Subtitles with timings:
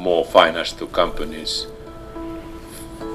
[0.00, 1.66] more finance to companies.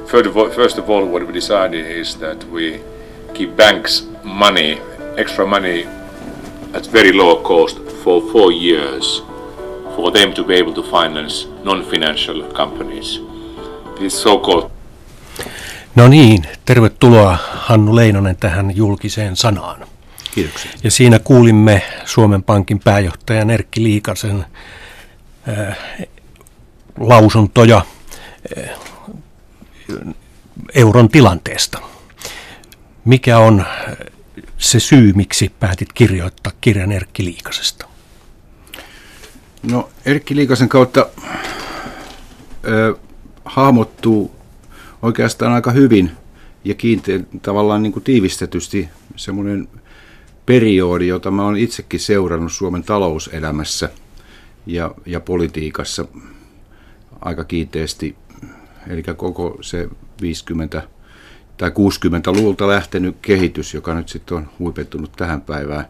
[0.07, 2.79] First of all, what we decided is that we
[3.33, 4.79] give banks money,
[5.17, 5.87] extra money
[6.73, 9.23] at very low cost for four years
[9.95, 13.19] for them to be able to finance non-financial companies.
[13.99, 14.71] This so-called
[15.95, 19.87] No niin, tervetuloa Hannu Leinonen tähän julkiseen sanaan.
[20.35, 20.71] Kiitoksia.
[20.83, 24.45] Ja siinä kuulimme Suomen Pankin pääjohtajan Erkki Liikasen
[25.49, 25.77] äh,
[26.99, 27.81] lausuntoja
[28.57, 28.69] äh,
[30.73, 31.79] euron tilanteesta.
[33.05, 33.65] Mikä on
[34.57, 37.85] se syy, miksi päätit kirjoittaa kirjan Erkki Liikasesta?
[39.63, 41.09] No Erkki Liikasen kautta
[42.67, 42.95] ö,
[43.45, 44.35] hahmottuu
[45.01, 46.11] oikeastaan aika hyvin
[46.63, 49.67] ja kiinteän tavallaan niin kuin tiivistetysti semmoinen
[50.45, 53.89] periodi, jota mä olen itsekin seurannut Suomen talouselämässä
[54.65, 56.05] ja, ja politiikassa
[57.21, 58.15] aika kiinteästi.
[58.87, 59.89] Eli koko se
[60.21, 60.81] 50
[61.57, 65.85] tai 60-luvulta lähtenyt kehitys, joka nyt sitten on huipettunut tähän päivään.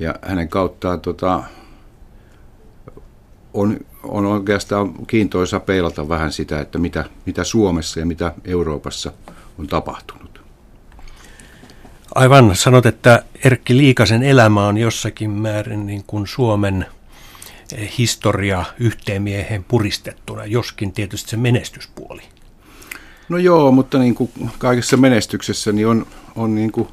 [0.00, 1.42] Ja hänen kauttaan tota,
[3.54, 9.12] on, on oikeastaan kiintoisa peilata vähän sitä, että mitä, mitä Suomessa ja mitä Euroopassa
[9.58, 10.40] on tapahtunut.
[12.14, 16.86] Aivan, sanot, että Erkki Liikasen elämä on jossakin määrin niin kuin Suomen
[17.98, 22.22] historia yhteen miehen puristettuna, joskin tietysti se menestyspuoli.
[23.28, 26.88] No joo, mutta niin kuin kaikessa menestyksessä niin on, on niin kuin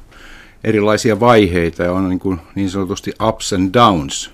[0.64, 4.30] erilaisia vaiheita ja on niin, kuin niin sanotusti ups and downs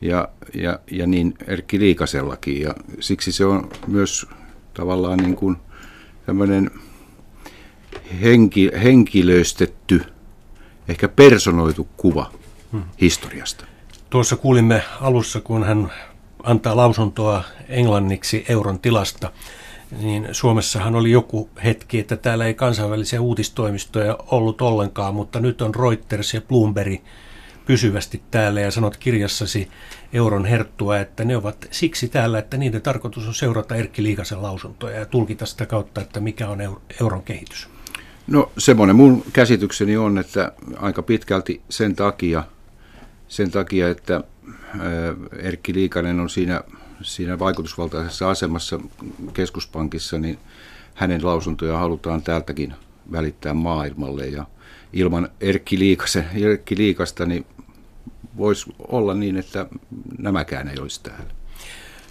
[0.00, 2.60] ja, ja, ja niin Erkki Liikasellakin.
[2.60, 4.26] Ja siksi se on myös
[4.74, 5.56] tavallaan niin kuin
[6.26, 6.70] tämmöinen
[8.22, 10.02] henki, henkilöistetty,
[10.88, 12.32] ehkä personoitu kuva
[12.72, 12.82] hmm.
[13.00, 13.64] historiasta.
[14.14, 15.92] Tuossa kuulimme alussa, kun hän
[16.42, 19.32] antaa lausuntoa englanniksi euron tilasta,
[20.00, 25.74] niin Suomessahan oli joku hetki, että täällä ei kansainvälisiä uutistoimistoja ollut ollenkaan, mutta nyt on
[25.74, 27.00] Reuters ja Bloomberg
[27.66, 29.68] pysyvästi täällä ja sanot kirjassasi
[30.12, 34.98] euron herttua, että ne ovat siksi täällä, että niiden tarkoitus on seurata Erkki Liikasen lausuntoja
[34.98, 36.60] ja tulkita sitä kautta, että mikä on
[37.00, 37.68] euron kehitys.
[38.26, 42.44] No semmoinen mun käsitykseni on, että aika pitkälti sen takia,
[43.28, 44.24] sen takia että
[45.38, 46.60] Erkki Liikanen on siinä,
[47.02, 48.80] siinä vaikutusvaltaisessa asemassa
[49.32, 50.38] keskuspankissa, niin
[50.94, 52.74] hänen lausuntoja halutaan täältäkin
[53.12, 54.46] välittää maailmalle ja
[54.92, 57.46] ilman Erkki, Liikasen, Erkki Liikasta niin
[58.36, 59.66] voisi olla niin, että
[60.18, 61.34] nämäkään ei olisi täällä.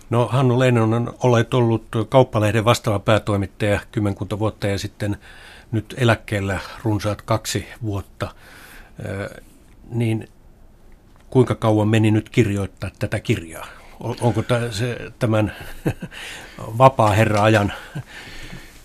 [0.10, 5.18] No Hannu Leinonen, olet ollut kauppalehden vastaava päätoimittaja kymmenkunta vuotta ja sitten
[5.72, 8.36] nyt eläkkeellä runsaat kaksi vuotta.
[9.90, 10.28] Niin
[11.34, 13.68] kuinka kauan meni nyt kirjoittaa tätä kirjaa?
[14.00, 15.56] Onko se tämän
[16.78, 17.74] vapaa herra-ajan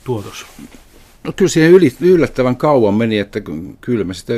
[0.04, 0.46] tuotos?
[1.24, 3.40] No kyllä siihen yllättävän kauan meni, että
[3.80, 4.32] kyllä mä sitä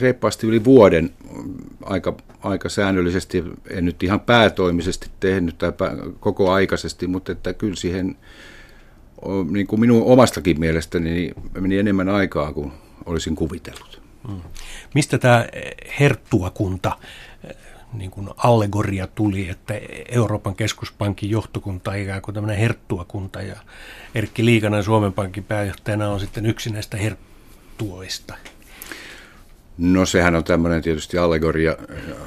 [0.00, 1.10] reippaasti yli vuoden
[1.82, 5.72] aika, aika säännöllisesti, en nyt ihan päätoimisesti tehnyt tai
[6.20, 8.16] koko aikaisesti, mutta että kyllä siihen
[9.50, 12.72] niin kuin minun omastakin mielestäni niin meni enemmän aikaa kuin
[13.06, 13.97] olisin kuvitellut.
[14.28, 14.42] Hmm.
[14.94, 15.46] Mistä tämä
[16.00, 16.96] herttuakunta
[17.92, 19.74] niin kuin allegoria tuli, että
[20.08, 23.56] Euroopan keskuspankin johtokunta on ikään kuin tämmöinen herttuakunta ja
[24.14, 28.34] Erkki Liikanen Suomen Pankin pääjohtajana on sitten yksi näistä herttuoista.
[29.78, 31.76] No sehän on tämmöinen tietysti allegoria,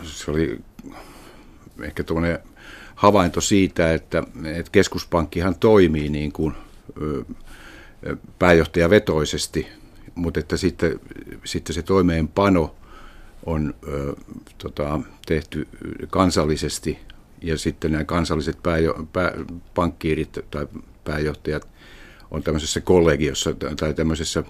[0.03, 0.59] se oli
[1.81, 2.39] ehkä tuommoinen
[2.95, 6.53] havainto siitä, että, että keskuspankkihan toimii niin kuin
[8.39, 9.67] pääjohtajavetoisesti,
[10.21, 10.99] mutta että sitten,
[11.43, 12.75] sitten se toimeenpano
[13.45, 14.15] on ö,
[14.57, 15.67] tota, tehty
[16.09, 16.99] kansallisesti
[17.41, 19.31] ja sitten nämä kansalliset pääjo, pää,
[19.75, 20.67] pankkiirit tai
[21.03, 21.67] pääjohtajat
[22.31, 24.43] on tämmöisessä kollegiossa tai tämmöisessä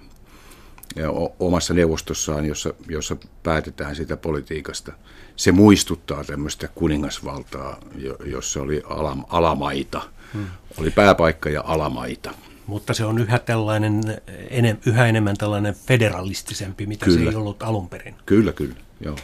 [1.40, 4.92] omassa neuvostossaan, jossa, jossa päätetään sitä politiikasta.
[5.36, 7.80] Se muistuttaa tämmöistä kuningasvaltaa,
[8.26, 10.02] jossa oli alam, alamaita,
[10.34, 10.46] hmm.
[10.78, 12.34] oli pääpaikka ja alamaita.
[12.72, 14.02] Mutta se on yhä, tällainen,
[14.50, 17.20] enem, yhä enemmän tällainen federalistisempi, mitä kyllä.
[17.24, 18.16] se ei ollut alun perin.
[18.26, 19.16] Kyllä, kyllä, joo.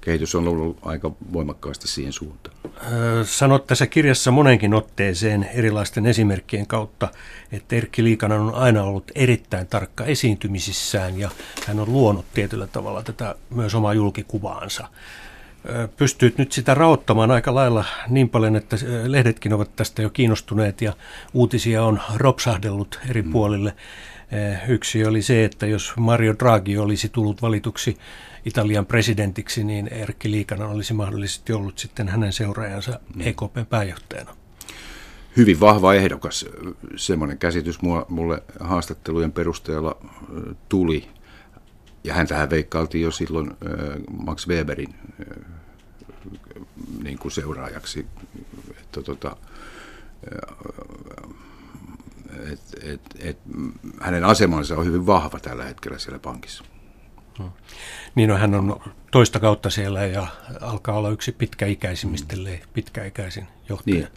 [0.00, 2.56] Kehitys on ollut aika voimakkaasti siihen suuntaan.
[3.24, 7.08] Sanot tässä kirjassa monenkin otteeseen erilaisten esimerkkien kautta,
[7.52, 11.30] että Erkki Liikanen on aina ollut erittäin tarkka esiintymisissään ja
[11.66, 14.88] hän on luonut tietyllä tavalla tätä myös omaa julkikuvaansa
[15.96, 18.76] pystyt nyt sitä raottamaan aika lailla niin paljon, että
[19.06, 20.92] lehdetkin ovat tästä jo kiinnostuneet ja
[21.34, 23.32] uutisia on ropsahdellut eri mm.
[23.32, 23.76] puolille.
[24.68, 27.96] Yksi oli se, että jos Mario Draghi olisi tullut valituksi
[28.44, 33.20] Italian presidentiksi, niin Erkki Liikanen olisi mahdollisesti ollut sitten hänen seuraajansa mm.
[33.20, 34.34] EKPn pääjohtajana.
[35.36, 36.46] hyvin vahva ehdokas.
[36.96, 37.78] Semmoinen käsitys
[38.08, 39.96] mulle haastattelujen perusteella
[40.68, 41.08] tuli.
[42.04, 43.50] Ja häntähän veikkailtiin jo silloin
[44.24, 44.94] Max Weberin
[47.02, 48.06] niin kuin seuraajaksi.
[48.80, 49.36] Että tota,
[52.52, 53.38] et, et, et,
[54.00, 56.64] hänen asemansa on hyvin vahva tällä hetkellä siellä pankissa.
[57.38, 57.50] Hmm.
[58.14, 58.80] Niin no, hän on
[59.10, 60.26] toista kautta siellä ja
[60.60, 62.42] alkaa olla yksi pitkäikäisimmistä, mm.
[62.72, 63.94] pitkäikäisin johtaja.
[63.94, 64.08] Niin.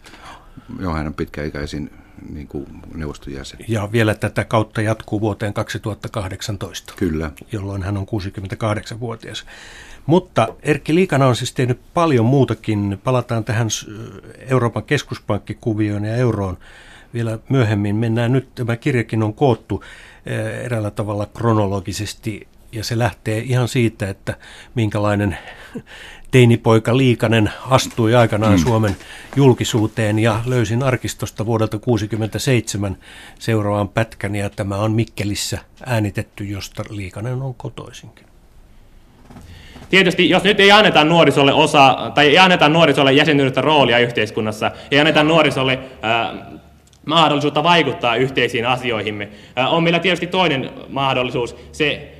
[0.80, 1.90] Joo, hän on pitkäikäisin
[2.28, 3.60] niin kuin neuvoston jäsen.
[3.68, 6.94] Ja vielä tätä kautta jatkuu vuoteen 2018.
[6.96, 7.30] Kyllä.
[7.52, 9.46] Jolloin hän on 68-vuotias.
[10.06, 12.98] Mutta Erkki Liikana on siis tehnyt paljon muutakin.
[13.04, 13.68] Palataan tähän
[14.38, 16.58] Euroopan keskuspankkikuvioon ja euroon
[17.14, 17.96] vielä myöhemmin.
[17.96, 19.84] Mennään nyt, tämä kirjakin on koottu
[20.64, 24.38] eräällä tavalla kronologisesti ja se lähtee ihan siitä, että
[24.74, 25.38] minkälainen
[26.30, 28.58] teinipoika Liikanen astui aikanaan mm.
[28.58, 28.96] Suomen
[29.36, 32.96] julkisuuteen ja löysin arkistosta vuodelta 1967
[33.38, 38.29] seuraavan pätkän ja tämä on Mikkelissä äänitetty, josta Liikanen on kotoisinkin.
[39.90, 44.98] Tietysti, jos nyt ei anneta nuorisolle osa, tai ei anneta nuorisolle jäsenyydestä roolia yhteiskunnassa, ei
[44.98, 46.34] anneta nuorisolle ää,
[47.06, 52.10] mahdollisuutta vaikuttaa yhteisiin asioihimme, ää, on meillä tietysti toinen mahdollisuus, se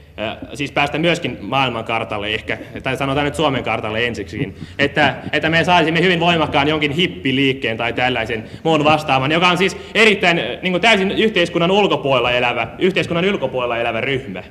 [0.55, 6.01] siis päästä myöskin maailmankartalle ehkä, tai sanotaan nyt Suomen kartalle ensiksikin, että, että me saisimme
[6.01, 11.11] hyvin voimakkaan jonkin hippiliikkeen tai tällaisen muun vastaavan, joka on siis erittäin niin kuin täysin
[11.11, 14.43] yhteiskunnan ulkopuolella elävä, yhteiskunnan ulkopuolella elävä ryhmä.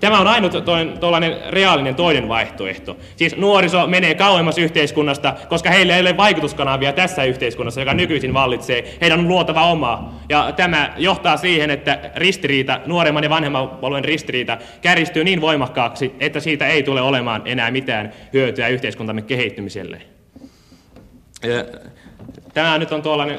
[0.00, 0.52] Tämä on ainut
[1.00, 2.96] tuollainen reaalinen toinen vaihtoehto.
[3.16, 8.96] Siis nuoriso menee kauemmas yhteiskunnasta, koska heillä ei ole vaikutuskanavia tässä yhteiskunnassa, joka nykyisin vallitsee.
[9.00, 10.20] Heidän on luotava omaa.
[10.28, 16.40] Ja tämä johtaa siihen, että ristiriita, nuoremman ja vanhemman puolueen ristiriita, kärjistyy niin voimakkaaksi, että
[16.40, 20.02] siitä ei tule olemaan enää mitään hyötyä yhteiskuntamme kehittymiselle.
[22.54, 23.38] Tämä nyt on tuollainen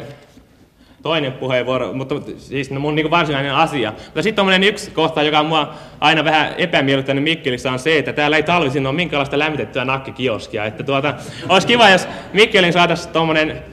[1.08, 3.94] toinen puheenvuoro, mutta siis mun niin varsinainen asia.
[4.06, 8.14] Mutta sitten on yksi kohta, joka on mua aina vähän epämiellyttänyt Mikkelissä, on se, että
[8.14, 10.66] täällä ei talvisin ole minkäänlaista lämmitettyä nakkikioskia.
[10.66, 11.14] Että tuota,
[11.50, 13.64] olisi kiva, jos Mikkelin saataisiin tuommoinen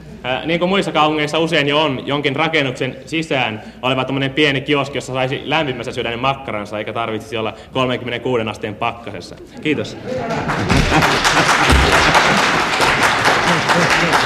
[0.45, 5.13] niin kuin muissa kaupungeissa usein jo on, jonkin rakennuksen sisään oleva tämmöinen pieni kioski, jossa
[5.13, 9.35] saisi lämpimässä sydänen makkaransa, eikä tarvitsisi olla 36 asteen pakkasessa.
[9.61, 9.97] Kiitos.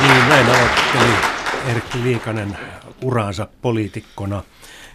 [0.01, 0.45] Niin, näin
[1.67, 2.57] Erkki Liikanen
[3.01, 4.43] uraansa poliitikkona.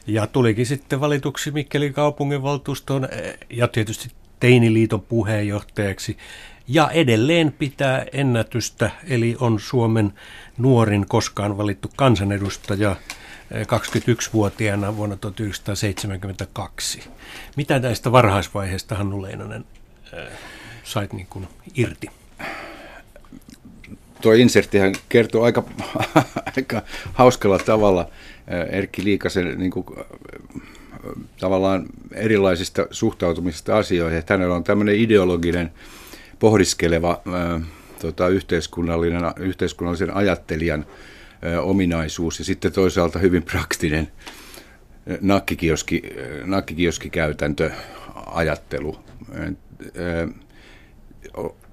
[0.07, 4.09] Ja tulikin sitten valituksi Mikkelin kaupunginvaltuustoon eh, ja tietysti
[4.41, 6.17] Teiniliiton puheenjohtajaksi.
[6.69, 10.13] Ja edelleen pitää ennätystä, eli on Suomen
[10.59, 12.97] nuorin koskaan valittu kansanedustaja
[13.53, 17.03] 21-vuotiaana eh, vuonna 1972.
[17.57, 19.65] Mitä näistä varhaisvaiheista Hannu Leinonen
[20.15, 20.29] äh,
[20.85, 22.11] sait niin kuin irti?
[24.25, 25.65] Tuo inserttihän kertoo aika,
[26.57, 26.83] aika
[27.13, 30.05] hauskalla tavalla äh, Erkki Liikasen niin kuin, äh,
[31.41, 34.19] tavallaan erilaisista suhtautumisista asioihin.
[34.19, 35.73] Että hänellä on tämmöinen ideologinen,
[36.39, 37.63] pohdiskeleva äh,
[38.01, 40.87] tota, yhteiskunnallinen, yhteiskunnallisen ajattelijan
[41.63, 44.09] ominaisuus ja sitten toisaalta hyvin praktinen
[45.21, 46.03] nakkikioski,
[46.45, 47.71] nakkikioskikäytäntö,
[48.27, 48.99] ajattelu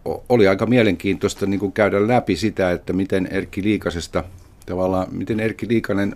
[0.06, 4.24] oli aika mielenkiintoista niin kuin käydä läpi sitä, että miten Erkki Liikasesta
[4.66, 6.16] tavallaan, miten Erkki Liikanen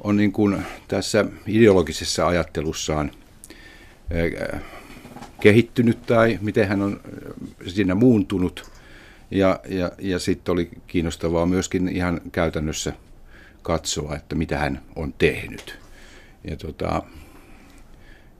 [0.00, 3.10] on niin kuin tässä ideologisessa ajattelussaan
[5.40, 7.00] kehittynyt tai miten hän on
[7.66, 8.70] siinä muuntunut.
[9.30, 12.92] Ja, ja, ja sitten oli kiinnostavaa myöskin ihan käytännössä
[13.62, 15.78] katsoa, että mitä hän on tehnyt.
[16.44, 17.02] Ja tota,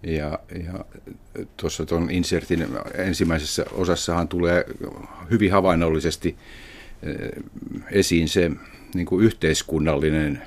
[0.02, 0.84] ja, ja
[1.56, 4.64] tuossa tuon insertin ensimmäisessä osassahan tulee
[5.30, 6.36] hyvin havainnollisesti
[7.02, 7.44] eh,
[7.90, 8.50] esiin se
[8.94, 10.42] niin kuin yhteiskunnallinen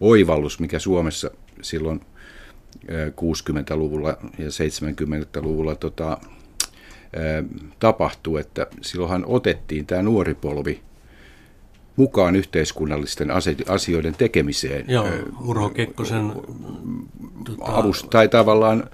[0.00, 1.30] oivallus, mikä Suomessa
[1.62, 2.00] silloin
[3.10, 6.18] 60-luvulla eh, ja 70-luvulla tota,
[7.12, 7.44] eh,
[7.78, 10.80] tapahtui, että silloinhan otettiin tämä nuori polvi
[11.96, 13.28] mukaan yhteiskunnallisten
[13.68, 14.84] asioiden tekemiseen.
[14.88, 15.08] Joo,
[15.44, 16.32] Urho Kekkosen...
[17.44, 17.64] Tota...
[17.64, 18.84] Avust, tai tavallaan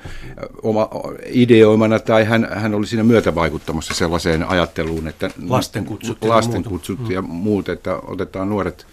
[0.63, 0.89] oma
[1.27, 7.69] ideoimana, tai hän, hän oli siinä myötävaikuttamassa sellaiseen ajatteluun, että lastenkutsut, lastenkutsut ja, ja muut,
[7.69, 8.87] että otetaan nuoret,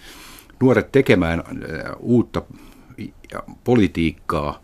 [0.61, 1.43] nuoret tekemään
[1.99, 2.41] uutta
[3.63, 4.63] politiikkaa,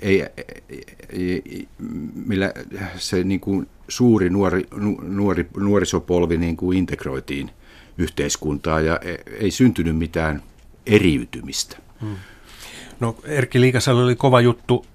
[0.00, 0.26] ei,
[1.12, 1.68] ei,
[2.26, 2.52] millä
[2.96, 4.66] se niin kuin suuri nuori,
[5.02, 7.50] nuori, nuorisopolvi niin kuin integroitiin–
[7.98, 10.42] yhteiskuntaa ja e- ei syntynyt mitään
[10.86, 11.76] eriytymistä.
[12.00, 12.16] Hmm.
[13.00, 14.86] No Erkki Liikasalo oli kova juttu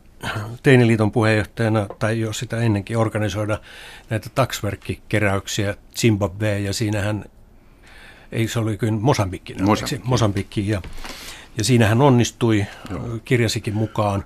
[0.64, 3.60] Teiniliiton puheenjohtajana, tai jo sitä ennenkin, organisoida
[4.10, 7.26] näitä taksverkkikeräyksiä Zimbabween, ja siinähän
[8.32, 10.08] ei se oli kyllä Mosambikki, Mosambikki.
[10.08, 10.82] Mosambikki ja,
[11.58, 13.20] ja siinä hän onnistui, Joo.
[13.26, 14.24] kirjasikin mukaan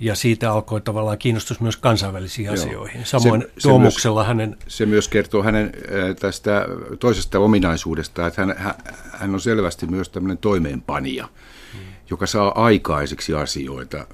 [0.00, 2.54] ja siitä alkoi tavallaan kiinnostus myös kansainvälisiin Joo.
[2.54, 3.06] asioihin.
[3.06, 4.48] Samoin se, Tuomuksella se hänen...
[4.48, 5.72] Myös, se myös kertoo hänen
[6.20, 6.66] tästä
[7.00, 8.74] toisesta ominaisuudesta, että hän,
[9.12, 11.28] hän on selvästi myös tämmöinen toimeenpanija,
[11.72, 11.80] hmm.
[12.10, 14.06] joka saa aikaiseksi asioita.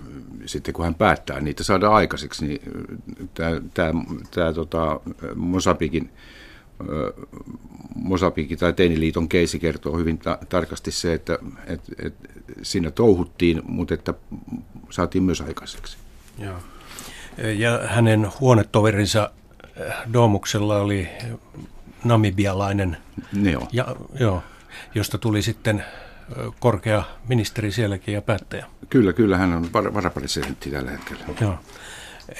[0.47, 2.61] Sitten kun hän päättää niitä saada aikaiseksi, niin
[3.35, 5.01] tämä, tämä, tämä tota,
[5.35, 6.11] Mosabikin
[7.95, 12.15] Mosapiki tai Teiniliiton keisi kertoo hyvin ta- tarkasti se, että et, et
[12.63, 14.15] siinä touhuttiin, mutta että
[14.91, 15.97] saatiin myös aikaiseksi.
[16.39, 16.57] Joo.
[17.57, 19.31] Ja hänen huonetoverinsa
[19.81, 21.09] äh, Doomuksella oli
[22.05, 22.97] namibialainen,
[23.43, 23.69] joo.
[23.73, 24.43] Ja, joo,
[24.95, 25.85] josta tuli sitten
[26.61, 28.67] korkea ministeri sielläkin ja päättäjä.
[28.89, 31.25] Kyllä, kyllä, hän on varapresidentti tällä hetkellä.
[31.41, 31.59] Joo.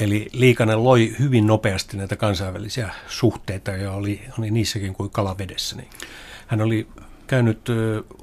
[0.01, 5.77] Eli Liikanen loi hyvin nopeasti näitä kansainvälisiä suhteita ja oli, oli niissäkin kuin kalavedessä.
[5.77, 5.89] Niin
[6.47, 6.89] hän oli
[7.27, 7.69] käynyt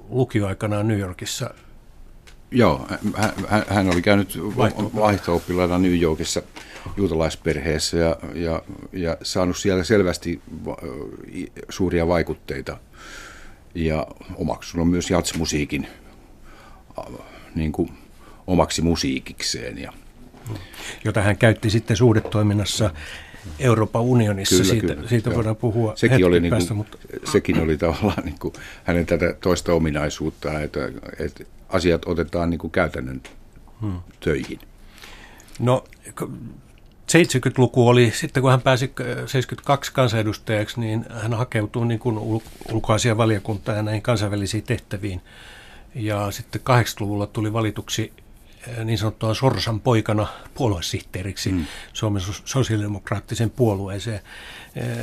[0.10, 1.54] lukioaikanaan New Yorkissa.
[2.54, 4.40] Joo, hän, hän oli käynyt
[4.96, 5.78] vaihto-oppilaana.
[5.78, 6.42] New Yorkissa
[6.98, 8.62] juutalaisperheessä ja, ja,
[8.94, 10.42] ja saanut siellä selvästi
[11.70, 12.78] suuria vaikutteita.
[13.76, 15.88] Ja omaksunut myös jatsmusiikin
[17.56, 17.90] niin kuin
[18.48, 19.94] omaksi musiikikseen ja
[21.04, 22.92] jota hän käytti sitten suhdetoiminnassa
[23.60, 24.56] Euroopan unionissa.
[24.56, 26.98] Kyllä, siitä kyllä, siitä voidaan puhua sekin oli, niin kuin, päästä, mutta...
[27.32, 30.80] sekin oli tavallaan niin kuin hänen tätä toista ominaisuutta, että,
[31.20, 31.44] että
[31.74, 33.22] asiat otetaan niin kuin käytännön
[33.82, 34.00] hmm.
[34.20, 34.60] töihin.
[35.60, 35.84] No
[37.12, 38.94] 70-luku oli, sitten kun hän pääsi
[39.26, 42.18] 72 kansanedustajaksi, niin hän hakeutui niin kuin
[42.72, 45.22] ulkoasian valiokuntaan ja näihin kansainvälisiin tehtäviin.
[45.96, 48.14] Ja sitten 80-luvulla tuli valituksi
[48.84, 51.66] niin sanottua Sorsan poikana puoluesihteeriksi mm.
[51.94, 54.20] Suomen sosiaalidemokraattisen puolueeseen.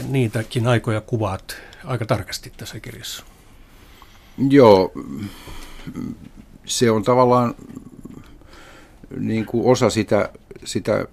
[0.08, 3.24] Niitäkin aikoja kuvaat aika tarkasti tässä kirjassa.
[4.48, 4.92] Joo,
[6.70, 7.54] se on tavallaan
[9.18, 10.28] niin kuin osa sitä,
[10.64, 11.06] sitä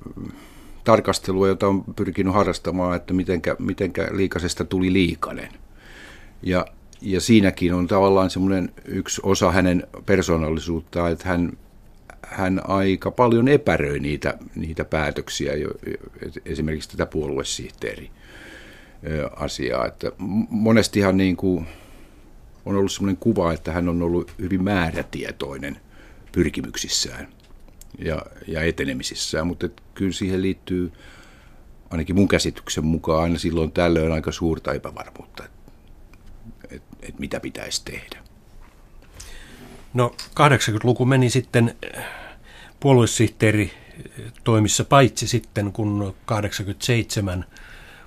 [0.84, 5.50] tarkastelua, jota on pyrkinyt harrastamaan, että mitenkä, mitenkä liikasesta tuli liikanen.
[6.44, 6.66] Ja,
[7.02, 11.58] ja siinäkin on tavallaan semmoinen yksi osa hänen persoonallisuuttaan, että hän
[12.22, 15.54] hän aika paljon epäröi niitä, niitä päätöksiä,
[16.46, 18.12] esimerkiksi tätä puoluesihteeri
[19.36, 19.86] asiaa.
[19.86, 20.12] Että
[20.50, 21.68] monestihan niin kuin
[22.68, 25.80] on ollut sellainen kuva, että hän on ollut hyvin määrätietoinen
[26.32, 27.28] pyrkimyksissään
[28.00, 30.92] ja, ja etenemisissään, mutta kyllä siihen liittyy
[31.90, 35.72] ainakin mun käsityksen mukaan aina silloin tällöin aika suurta epävarmuutta, että
[36.72, 38.18] et, et mitä pitäisi tehdä.
[39.94, 42.04] No 80-luku meni sitten eh,
[42.80, 43.74] puoluesihteeri
[44.20, 47.46] eh, toimissa paitsi sitten, kun 87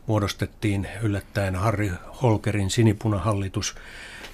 [0.07, 1.91] muodostettiin yllättäen Harri
[2.23, 3.75] Holkerin sinipunahallitus.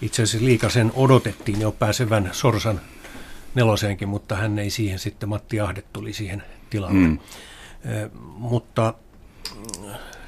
[0.02, 2.80] Itse asiassa Liikasen odotettiin jo pääsevän Sorsan
[3.54, 6.94] neloseenkin, mutta hän ei siihen sitten, Matti Ahde tuli siihen tilalle.
[6.94, 7.18] Mm.
[7.84, 8.94] Eh, mutta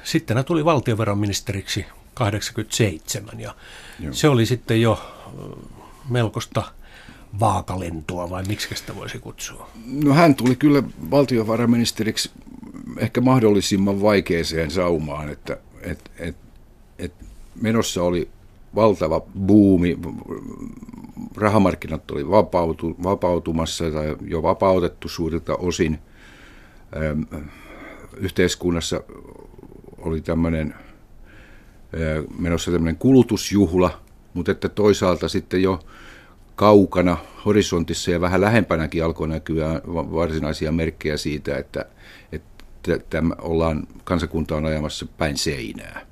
[0.03, 3.55] sitten hän tuli valtiovarainministeriksi 87 ja
[3.99, 4.13] Joo.
[4.13, 5.15] se oli sitten jo
[6.09, 6.63] melkoista
[7.39, 9.69] vaakalentoa vai miksi sitä voisi kutsua?
[10.03, 12.31] No hän tuli kyllä valtiovarainministeriksi
[12.97, 16.35] ehkä mahdollisimman vaikeeseen saumaan, että et, et,
[16.99, 17.13] et
[17.61, 18.29] menossa oli
[18.75, 19.97] valtava buumi,
[21.35, 25.99] rahamarkkinat oli vapautu, vapautumassa tai jo vapautettu suurilta osin.
[28.17, 29.03] yhteiskunnassa
[29.97, 30.75] oli tämmöinen
[32.39, 33.99] menossa tämmöinen kulutusjuhla,
[34.33, 35.79] mutta että toisaalta sitten jo
[36.55, 41.85] kaukana horisontissa ja vähän lähempänäkin alkoi näkyä varsinaisia merkkejä siitä, että,
[42.31, 46.08] että tämä ollaan, kansakunta on ajamassa päin seinää.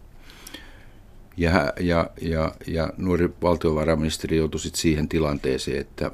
[1.38, 6.12] Ja, ja, ja, ja nuori valtiovarainministeri joutui sitten siihen tilanteeseen, että,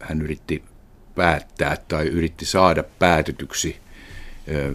[0.00, 0.62] hän yritti
[1.14, 3.76] päättää tai yritti saada päätetyksi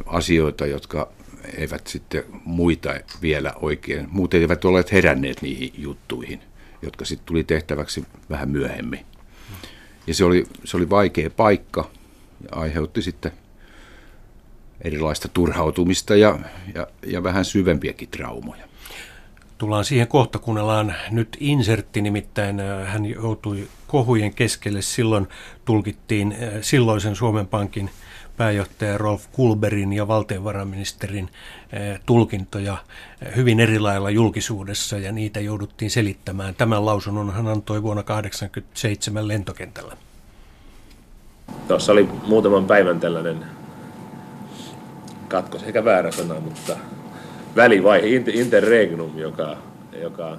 [0.06, 1.12] asioita, jotka
[1.58, 6.42] eivät sitten muita vielä oikein, muut eivät ole heränneet niihin juttuihin–
[6.86, 9.06] jotka sitten tuli tehtäväksi vähän myöhemmin.
[10.08, 11.90] Ja se oli, se oli vaikea paikka
[12.44, 13.32] ja aiheutti sitten
[14.82, 16.40] erilaista turhautumista ja,
[16.76, 18.68] ja, ja vähän syvempiäkin traumoja.
[19.58, 24.82] Tullaan siihen kohta, kuunnellaan nyt insertti, nimittäin äh, hän joutui kohujen keskelle.
[24.82, 25.28] Silloin
[25.66, 27.90] tulkittiin äh, silloisen Suomen Pankin–
[28.38, 31.30] pääjohtaja Rolf Kulberin ja valtiovarainministerin
[31.74, 32.78] eh, tulkintoja
[33.36, 36.56] hyvin eri lailla julkisuudessa ja niitä jouduttiin selittämään.
[36.56, 39.98] Tämän lausunnon hän antoi vuonna 1987 lentokentällä.
[41.68, 43.46] Tuossa oli muutaman päivän tällainen
[45.28, 46.78] katkos, ehkä väärä sana, mutta
[47.56, 49.58] välivaihe, interregnum, joka,
[50.02, 50.38] joka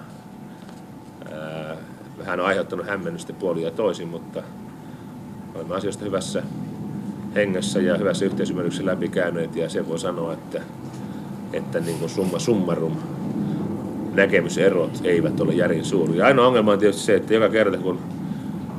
[2.19, 4.43] vähän on aiheuttanut hämmennystä puoli ja toisin, mutta
[5.55, 6.43] olemme asioista hyvässä
[7.35, 10.61] hengessä ja hyvässä yhteisymmärryksessä läpikäyneet ja sen voi sanoa, että,
[11.53, 12.97] että niin kuin summa summarum
[14.15, 16.27] näkemyserot eivät ole järin suuria.
[16.27, 17.99] Ainoa ongelma on tietysti se, että joka kerta kun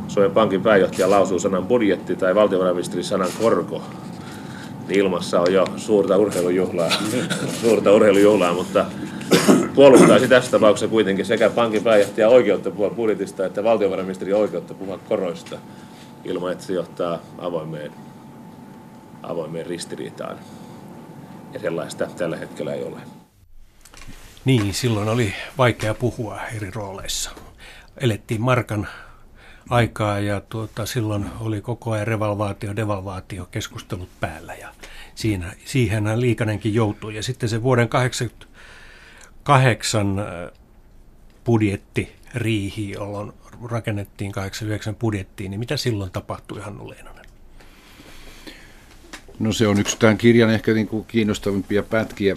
[0.08, 3.82] Suomen Pankin pääjohtaja lausuu sanan budjetti tai valtiovarainministeri sanan korko,
[4.89, 6.89] ilmassa on jo suurta urheilujuhlaa,
[7.62, 8.86] suurta urheilujuhlaa mutta
[9.75, 15.58] puolustaisi tässä tapauksessa kuitenkin sekä pankin pääjohtaja oikeutta puhua budjetista että valtiovarainministeri oikeutta puhua koroista
[16.24, 17.91] ilman, että se johtaa avoimeen,
[19.24, 20.38] avoimeen ristiriitaan.
[21.53, 22.98] Ja sellaista tällä hetkellä ei ole.
[24.46, 27.32] Niin, silloin oli vaikea puhua eri rooleissa.
[27.98, 28.88] Elettiin markan
[29.70, 34.70] aikaa ja tuota, silloin oli koko ajan revalvaatio, devalvaatio keskustelut päällä ja
[35.18, 37.16] siinä, siihenhän Liikanenkin joutui.
[37.16, 40.26] Ja sitten se vuoden 88 äh,
[41.46, 43.34] budjetti riihi, jolloin
[43.64, 47.26] rakennettiin 89 budjettiin, niin mitä silloin tapahtui, Hannu Leinonen?
[49.40, 52.36] No se on yksi tämän kirjan ehkä niin kuin kiinnostavimpia pätkiä.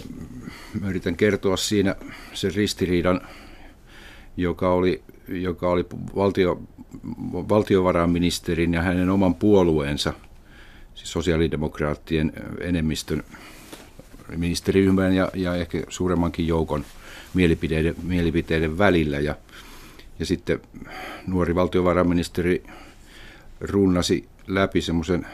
[0.81, 1.97] Mä yritän kertoa siinä
[2.33, 3.21] sen ristiriidan,
[4.37, 6.63] joka oli, joka oli valtio,
[7.33, 10.13] valtiovarainministerin ja hänen oman puolueensa,
[11.01, 13.25] siis sosiaalidemokraattien enemmistön
[14.37, 16.85] ministeriryhmän ja, ja ehkä suuremmankin joukon
[17.35, 19.21] mielipiteiden, mielipiteiden välillä.
[19.21, 19.35] Ja,
[20.19, 20.61] ja sitten
[21.27, 22.63] nuori valtiovarainministeri
[23.61, 25.27] runnasi läpi semmoisen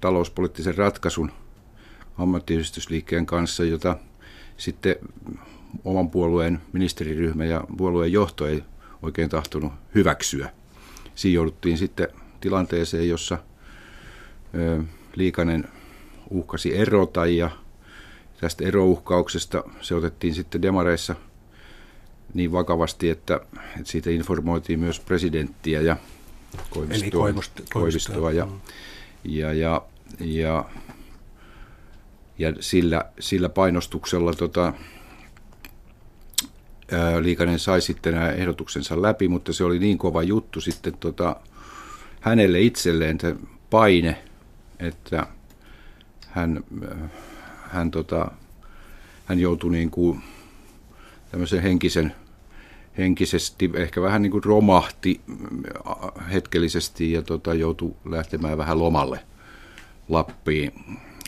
[0.00, 1.32] talouspoliittisen ratkaisun
[2.18, 3.96] ammattiyhdistysliikkeen kanssa, jota
[4.56, 4.96] sitten
[5.84, 8.62] oman puolueen ministeriryhmä ja puolueen johto ei
[9.02, 10.50] oikein tahtonut hyväksyä.
[11.14, 12.08] Siinä jouduttiin sitten
[12.40, 13.38] tilanteeseen, jossa
[15.16, 15.68] Liikanen
[16.30, 17.50] uhkasi erota ja
[18.40, 21.14] tästä erouhkauksesta se otettiin sitten demareissa
[22.34, 23.40] niin vakavasti, että,
[23.76, 25.96] että siitä informoitiin myös presidenttiä ja
[26.70, 28.60] Koivistoa, Eli Koivistoa, Koivistoa ja, mm.
[29.24, 29.82] ja, ja,
[30.20, 30.64] ja,
[32.38, 34.72] ja sillä, sillä painostuksella tota,
[37.20, 41.36] Liikanen sai sitten nämä ehdotuksensa läpi, mutta se oli niin kova juttu sitten tota,
[42.20, 43.36] hänelle itselleen se
[43.70, 44.22] paine,
[44.80, 45.26] että
[46.28, 46.64] hän,
[47.62, 48.30] hän, tota,
[49.24, 50.22] hän joutui niin kuin
[51.30, 52.14] tämmöisen henkisen
[52.98, 55.20] henkisesti ehkä vähän niin kuin romahti
[56.32, 59.20] hetkellisesti ja tota, joutui lähtemään vähän lomalle
[60.08, 60.72] Lappiin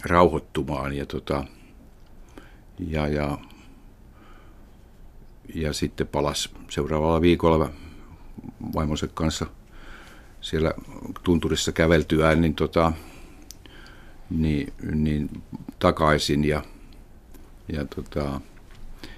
[0.05, 0.93] rauhoittumaan.
[0.93, 1.45] Ja, tota,
[2.79, 3.39] ja, ja,
[5.55, 7.71] ja sitten palasi seuraavalla viikolla
[8.75, 9.47] vaimonsa kanssa
[10.41, 10.75] siellä
[11.23, 12.93] tunturissa käveltyään niin, tota,
[14.37, 15.43] niin, niin
[15.79, 16.63] takaisin ja,
[17.73, 18.41] ja tota,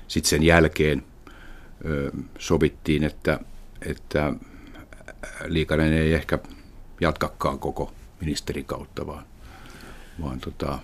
[0.08, 1.02] sitten sen jälkeen–
[2.38, 3.40] sovittiin, että,
[3.82, 4.32] että
[5.44, 6.38] Liikanen ei ehkä
[7.00, 9.24] jatkakaan koko ministerikautta, vaan,
[10.22, 10.78] vaan tota,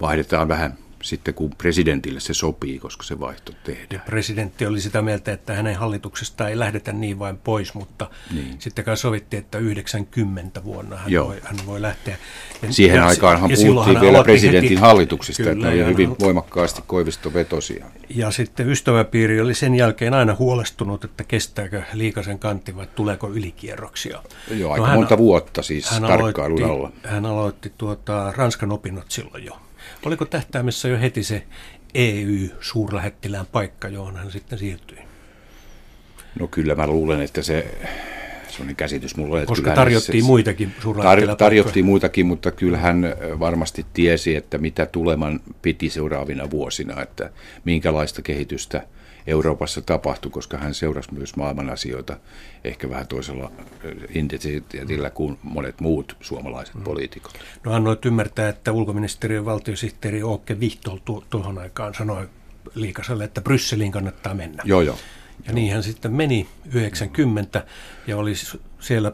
[0.00, 4.02] vaihdetaan vähän sitten kun presidentille se sopii, koska se vaihto tehdään.
[4.06, 8.56] Presidentti oli sitä mieltä, että hänen hallituksesta ei lähdetä niin vain pois, mutta niin.
[8.58, 12.16] sitten kai sovittiin, että 90 vuonna hän, voi, hän voi lähteä.
[12.62, 16.16] Ja, Siihen ja, aikaanhan ja puhuttiin vielä presidentin heti, hallituksista, kyllä, että ne hyvin hän,
[16.20, 17.86] voimakkaasti koivistovetosia.
[18.08, 24.22] Ja sitten ystäväpiiri oli sen jälkeen aina huolestunut, että kestääkö liikasen kantti vai tuleeko ylikierroksia.
[24.50, 27.12] Joo, aika no, monta hän, vuotta siis hän tarkkailun aloitti, alla.
[27.14, 29.58] Hän aloitti tuota, Ranskan opinnot silloin jo.
[30.06, 31.42] Oliko tähtäimessä jo heti se
[31.94, 34.98] EU-suurlähettilään paikka, johon hän sitten siirtyi?
[36.40, 37.78] No kyllä mä luulen, että se
[38.48, 43.04] sellainen käsitys mulla Että Koska tarjottiin se, muitakin tar- Tarjottiin muitakin, mutta kyllä hän
[43.38, 47.30] varmasti tiesi, että mitä tuleman piti seuraavina vuosina, että
[47.64, 48.82] minkälaista kehitystä–
[49.26, 52.16] Euroopassa tapahtui, koska hän seurasi myös maailman asioita
[52.64, 53.50] ehkä vähän toisella
[54.14, 56.82] intensiteetillä kuin monet muut suomalaiset mm.
[56.82, 57.38] poliitikot.
[57.64, 60.98] No annoit ymmärtää, että ulkoministeriön valtiosihteeri Åke Vihtol
[61.30, 62.28] tuohon aikaan sanoi
[62.74, 64.62] Liikaselle, että Brysseliin kannattaa mennä.
[64.66, 64.98] Joo, joo.
[65.46, 67.64] Ja niin hän sitten meni 90
[68.06, 68.32] ja oli
[68.80, 69.12] siellä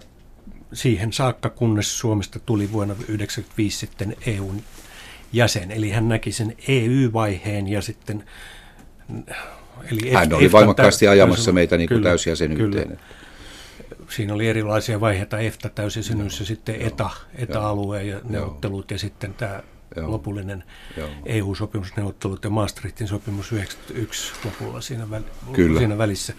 [0.72, 4.62] siihen saakka, kunnes Suomesta tuli vuonna 1995 sitten EUn
[5.32, 5.70] jäsen.
[5.70, 8.24] Eli hän näki sen EU-vaiheen ja sitten
[9.92, 12.88] Eli Hän oli voimakkaasti ajamassa meitä niin kuin täysjäsenyyteen.
[12.88, 13.00] Kyllä.
[14.08, 19.62] Siinä oli erilaisia vaiheita, EFTA täysjäsenyys ja sitten ETA, ETA-alue ja neuvottelut ja sitten tämä
[19.96, 20.10] Joo.
[20.10, 20.64] lopullinen
[21.26, 25.78] EU-sopimusneuvottelut ja Maastrichtin sopimus 91 lopulla siinä, väl, Kyllä.
[25.78, 26.32] siinä välissä.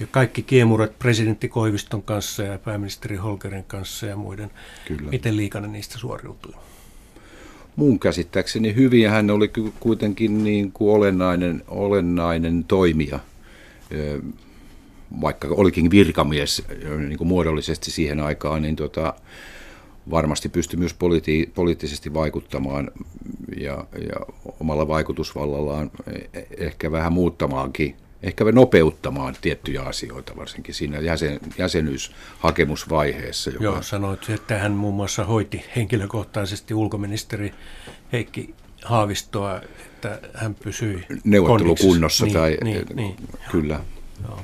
[0.00, 4.50] Ja kaikki kiemurat presidentti Koiviston kanssa ja pääministeri Holkerin kanssa ja muiden.
[4.88, 5.10] Kyllä.
[5.10, 6.54] Miten Liikanen niistä suoriutui?
[7.76, 13.18] Mun käsittääkseni hyvin hän oli kuitenkin niin kuin olennainen, olennainen toimija.
[15.20, 16.62] Vaikka olikin virkamies
[17.08, 19.14] niin kuin muodollisesti siihen aikaan, niin tota,
[20.10, 22.90] varmasti pystyi myös politi- poliittisesti vaikuttamaan
[23.56, 24.16] ja, ja
[24.60, 25.90] omalla vaikutusvallallaan
[26.58, 33.50] ehkä vähän muuttamaankin, ehkä nopeuttamaan tiettyjä asioita, varsinkin siinä jäsen, jäsenyyshakemusvaiheessa.
[33.50, 33.64] Joka...
[33.64, 37.54] Joo, sanoit, että hän muun muassa hoiti henkilökohtaisesti ulkoministeri
[38.12, 42.24] Heikki Haavistoa, että hän pysyi neuvottelukunnossa.
[42.24, 43.16] Niin, tai, niin, niin.
[43.50, 43.80] Kyllä.
[44.28, 44.40] Joo.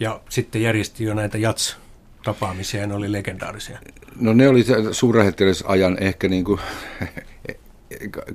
[0.00, 1.76] Ja sitten järjesti jo näitä jats
[2.24, 3.78] tapaamisia, ne oli legendaarisia.
[4.16, 4.64] No ne oli
[5.64, 6.60] ajan ehkä niin kuin,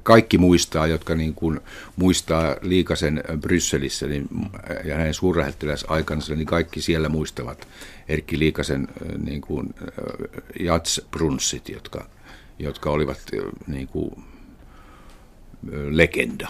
[0.03, 1.59] kaikki muistaa, jotka niin kuin
[1.95, 4.27] muistaa Liikasen Brysselissä niin,
[4.83, 5.13] ja hänen
[5.87, 7.67] aikansa, niin kaikki siellä muistavat
[8.07, 8.87] Erkki Liikasen
[9.23, 9.75] niin kuin,
[10.59, 12.09] jatsbrunssit, jotka,
[12.59, 13.19] jotka olivat
[13.67, 14.11] niin kuin,
[15.89, 16.47] legenda.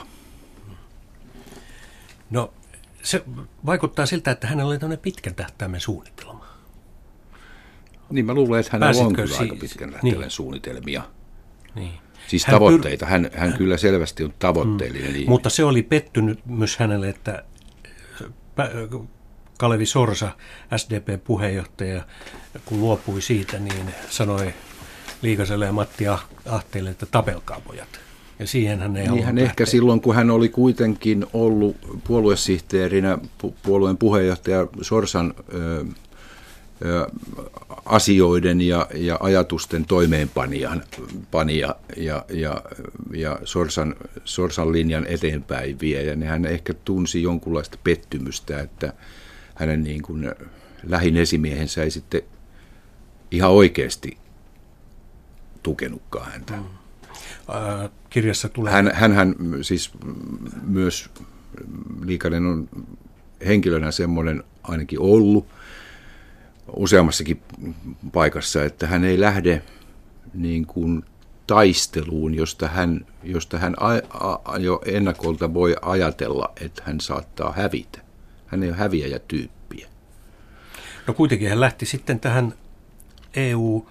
[2.30, 2.54] No
[3.04, 3.24] se
[3.66, 6.46] vaikuttaa siltä, että hänellä oli tämmöinen pitkän tähtäimen suunnitelma.
[8.10, 10.32] Niin mä luulen, että hänellä on kyllä si- aika pitkän tähtäimen niin.
[10.32, 11.04] suunnitelmia.
[11.76, 11.94] Niin.
[12.28, 13.06] Siis hän tavoitteita.
[13.06, 15.24] Hän, hän kyllä selvästi on tavoitteellinen mm.
[15.28, 17.44] Mutta se oli pettynyt myös hänelle, että
[19.58, 20.32] Kalevi Sorsa,
[20.78, 22.04] SDP-puheenjohtaja,
[22.66, 24.54] kun luopui siitä, niin sanoi
[25.22, 26.06] Liikaselle ja Matti
[26.46, 28.00] Ahteelle, että tapelkaa pojat.
[28.40, 33.18] Ja siihen hän ei niin hän ehkä silloin, kun hän oli kuitenkin ollut puoluesihteerinä,
[33.64, 35.86] puolueen puheenjohtaja Sorsan ö,
[37.86, 40.84] asioiden ja, ja ajatusten toimeenpanijan
[41.32, 42.62] pania ja, ja,
[43.14, 46.04] ja Sorsan, Sorsan linjan eteenpäin vie.
[46.04, 48.94] Ja hän ehkä tunsi jonkunlaista pettymystä, että
[49.56, 50.32] hänen niin kuin
[50.84, 52.22] lähin esimiehensä ei sitten
[53.32, 54.18] ihan oikeasti
[55.64, 56.54] tukenutkaan häntä.
[56.54, 56.64] Mm
[58.10, 58.74] kirjassa tulee.
[58.74, 59.92] Hän, hänhän siis
[60.62, 61.10] myös
[62.06, 62.70] Liikanen on
[63.46, 65.48] henkilönä semmoinen ainakin ollut
[66.76, 67.42] useammassakin
[68.14, 69.62] paikassa, että hän ei lähde
[70.34, 71.04] niin kuin
[71.48, 73.90] taisteluun, josta hän, josta hän a,
[74.46, 78.00] a, jo ennakolta voi ajatella, että hän saattaa hävitä.
[78.46, 79.88] Hän ei ole häviäjätyyppiä.
[81.08, 82.54] No kuitenkin hän lähti sitten tähän
[83.36, 83.88] EU-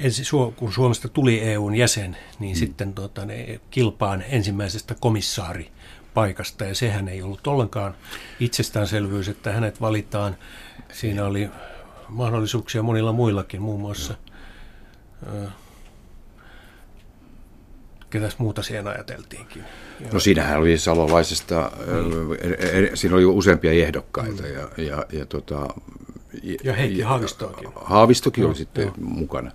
[0.00, 0.22] ensi,
[0.56, 2.58] kun Suomesta tuli EUn jäsen, niin mm.
[2.58, 7.94] sitten tuota, ne kilpaan ensimmäisestä komissaaripaikasta, ja sehän ei ollut ollenkaan
[8.40, 10.36] itsestäänselvyys, että hänet valitaan.
[10.92, 11.50] Siinä oli
[12.12, 14.14] mahdollisuuksia monilla muillakin, muun muassa
[15.26, 15.52] äh,
[18.10, 19.64] ketäs muuta siihen ajateltiinkin.
[20.12, 22.96] No siinähän oli salolaisesta, niin.
[22.96, 24.48] siinä oli useampia ehdokkaita mm.
[24.48, 25.68] ja, ja, ja, tota,
[26.64, 27.68] ja Heikki Haavistoakin.
[27.74, 28.92] Haavistokin no, oli sitten no.
[28.98, 29.50] mukana.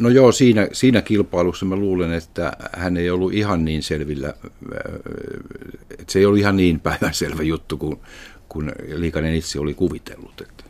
[0.00, 4.34] No joo, siinä, siinä kilpailussa mä luulen, että hän ei ollut ihan niin selvillä,
[5.90, 8.00] että se ei ollut ihan niin päivänselvä juttu kuin,
[8.48, 10.40] kuin Liikanen itse oli kuvitellut.
[10.40, 10.64] Että.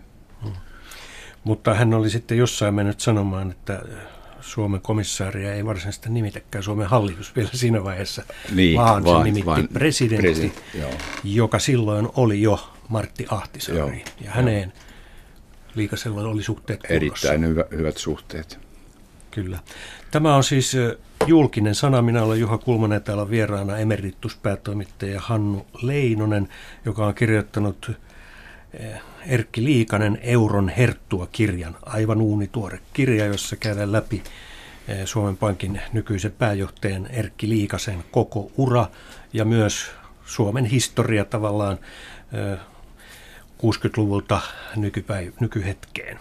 [1.47, 3.83] Mutta hän oli sitten jossain mennyt sanomaan, että
[4.41, 8.23] Suomen komissaaria ei varsinaisesti nimitäkään Suomen hallitus vielä siinä vaiheessa,
[8.55, 13.79] niin, vaan, vaan se nimitti vaan presidentti, presidentti joka silloin oli jo Martti Ahtisaari.
[13.81, 14.85] Joo, ja häneen joo.
[15.75, 16.95] Liikasella oli suhteet kunnossa.
[16.95, 18.59] Erittäin hyvä, hyvät suhteet.
[19.31, 19.59] Kyllä.
[20.11, 20.77] Tämä on siis
[21.27, 22.03] julkinen sana.
[22.03, 26.49] Minä olen Juha Kulmanen täällä vieraana emerituspäätoimittaja Hannu Leinonen,
[26.85, 27.91] joka on kirjoittanut
[29.29, 34.23] Erkki Liikanen Euron herttua-kirjan, aivan uunituore kirja, jossa käydään läpi
[35.05, 38.87] Suomen Pankin nykyisen pääjohtajan Erkki Liikasen koko ura
[39.33, 39.91] ja myös
[40.25, 41.79] Suomen historia tavallaan
[43.59, 44.41] 60-luvulta
[44.77, 46.19] nykypäiv- nykyhetkeen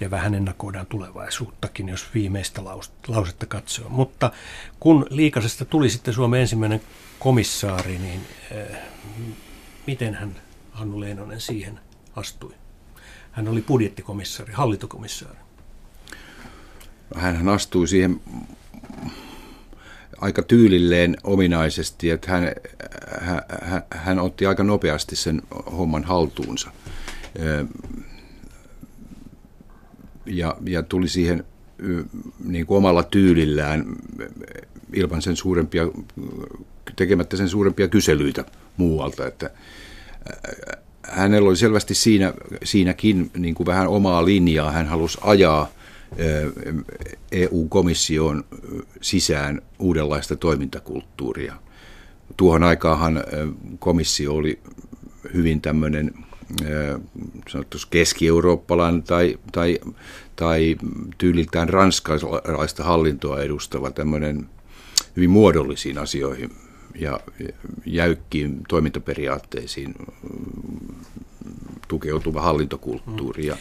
[0.00, 2.62] ja vähän ennakoidaan tulevaisuuttakin, jos viimeistä
[3.08, 3.88] lausetta katsoo.
[3.88, 4.30] Mutta
[4.80, 6.80] kun Liikasesta tuli sitten Suomen ensimmäinen
[7.18, 8.20] komissaari, niin
[8.52, 8.78] äh,
[9.86, 10.36] miten hän,
[10.72, 11.80] Hannu Leinonen, siihen
[12.18, 12.54] astui?
[13.32, 15.38] Hän oli budjettikomissaari, hallintokomissaari.
[17.14, 18.20] Hän astui siihen
[20.20, 22.52] aika tyylilleen ominaisesti, että hän,
[23.20, 26.70] hän, hän otti aika nopeasti sen homman haltuunsa
[30.26, 31.44] ja, ja tuli siihen
[32.44, 33.84] niin kuin omalla tyylillään
[34.94, 35.82] ilman sen suurempia,
[36.96, 38.44] tekemättä sen suurempia kyselyitä
[38.76, 39.50] muualta, että
[41.08, 42.32] hänellä oli selvästi siinä,
[42.64, 44.72] siinäkin niin kuin vähän omaa linjaa.
[44.72, 45.68] Hän halusi ajaa
[47.32, 48.44] EU-komission
[49.00, 51.54] sisään uudenlaista toimintakulttuuria.
[52.36, 53.24] Tuohon aikaanhan
[53.78, 54.58] komissio oli
[55.34, 56.14] hyvin tämmöinen
[57.48, 59.78] sanottu keski-eurooppalainen tai, tai,
[60.36, 60.76] tai
[61.18, 64.48] tyyliltään ranskalaista hallintoa edustava tämmöinen
[65.16, 66.50] hyvin muodollisiin asioihin
[66.98, 67.20] ja
[67.86, 71.04] jäykkiin toimintaperiaatteisiin mm,
[71.88, 73.46] tukeutuva hallintokulttuuri.
[73.46, 73.56] Ja,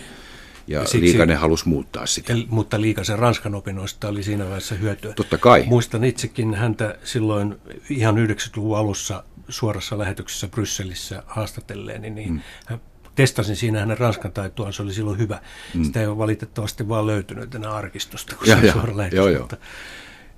[0.67, 2.33] ja, ja Liikanen halusi muuttaa sitä.
[2.49, 5.13] Mutta Liikasen Ranskan opinnoista oli siinä vaiheessa hyötyä.
[5.13, 5.63] Totta kai.
[5.67, 7.55] Muistan itsekin häntä silloin
[7.89, 12.39] ihan 90-luvun alussa suorassa lähetyksessä Brysselissä haastatelleen, niin mm.
[12.65, 12.81] hän
[13.15, 15.41] testasin siinä hänen ranskan taitoaan, se oli silloin hyvä.
[15.73, 15.83] Mm.
[15.83, 19.17] Sitä ei ole valitettavasti vaan löytynyt enää arkistosta, kun ja, se on suora lähetys.
[19.17, 19.47] Joo, joo.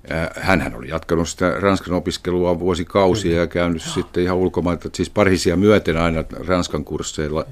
[0.00, 3.94] Mutta, Hänhän oli jatkanut sitä Ranskan opiskelua vuosikausia ja käynyt Joo.
[3.94, 7.44] sitten ihan ulkomailta, siis parisia myöten aina Ranskan kursseilla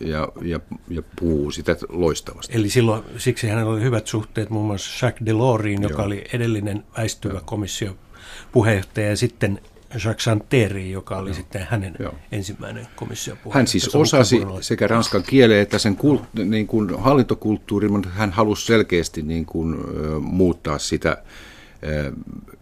[0.00, 2.56] ja, ja, ja puhuu sitä loistavasti.
[2.56, 6.06] Eli silloin, siksi hänellä oli hyvät suhteet muun muassa Jacques Delorsiin, joka Joo.
[6.06, 7.42] oli edellinen väistyvä Joo.
[7.44, 7.98] komission
[8.52, 9.60] puheenjohtaja ja sitten
[9.94, 11.36] Jacques Santeri, joka oli Joo.
[11.36, 12.14] sitten hänen Joo.
[12.32, 13.60] ensimmäinen komission puheenjohtaja.
[13.60, 18.66] Hän siis osasi sekä ranskan kielen että sen kult, niin kuin hallintokulttuurin, mutta hän halusi
[18.66, 19.76] selkeästi niin kuin,
[20.20, 21.22] muuttaa sitä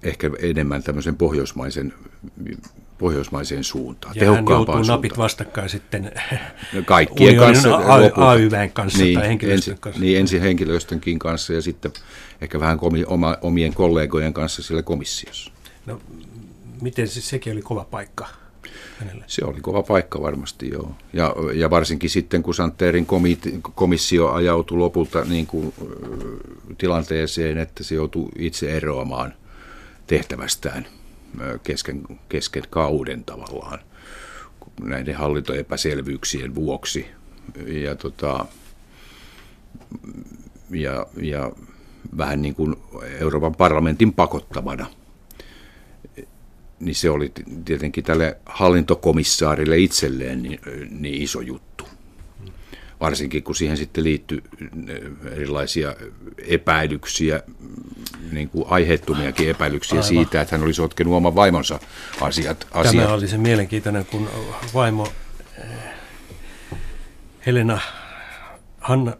[0.02, 1.94] ehkä enemmän tämmöisen pohjoismaisen,
[2.98, 6.12] pohjoismaiseen suuntaan, ja tehokkaampaan hän napit vastakkain sitten
[6.72, 7.76] no, kaikkien kanssa,
[8.16, 10.00] AYVn kanssa niin, tai henkilöstön ensi, kanssa.
[10.00, 11.92] Niin, ensin henkilöstönkin kanssa ja sitten
[12.40, 15.52] ehkä vähän komi, oma, omien kollegojen kanssa siellä komissiossa.
[15.86, 16.00] No,
[16.80, 18.43] miten se, sekin oli kova paikka?
[18.98, 19.24] Hänelle?
[19.26, 20.94] Se oli kova paikka varmasti, joo.
[21.12, 23.06] Ja, ja varsinkin sitten, kun Santerin
[23.74, 25.74] komissio ajautui lopulta niin kuin,
[26.78, 29.34] tilanteeseen, että se joutui itse eroamaan
[30.06, 30.86] tehtävästään
[31.62, 33.78] kesken, kesken kauden tavallaan
[34.82, 37.06] näiden hallintoepäselvyyksien vuoksi.
[37.66, 38.46] Ja, tota,
[40.70, 41.52] ja, ja
[42.18, 42.76] vähän niin kuin
[43.20, 44.86] Euroopan parlamentin pakottamana–
[46.80, 47.32] niin se oli
[47.64, 50.60] tietenkin tälle hallintokomissaarille itselleen niin,
[50.90, 51.88] niin iso juttu.
[53.00, 54.42] Varsinkin kun siihen sitten liittyi
[55.30, 55.94] erilaisia
[56.48, 57.42] epäilyksiä,
[58.32, 60.08] niin kuin aiheettomiakin epäilyksiä Aivan.
[60.08, 61.80] siitä, että hän oli sotkenut oman vaimonsa
[62.20, 62.66] asiat.
[62.70, 63.04] asiat.
[63.04, 64.28] Tämä oli se mielenkiintoinen, kun
[64.74, 65.12] vaimo
[65.58, 65.68] äh,
[67.46, 67.80] Helena
[68.80, 69.12] Hanna,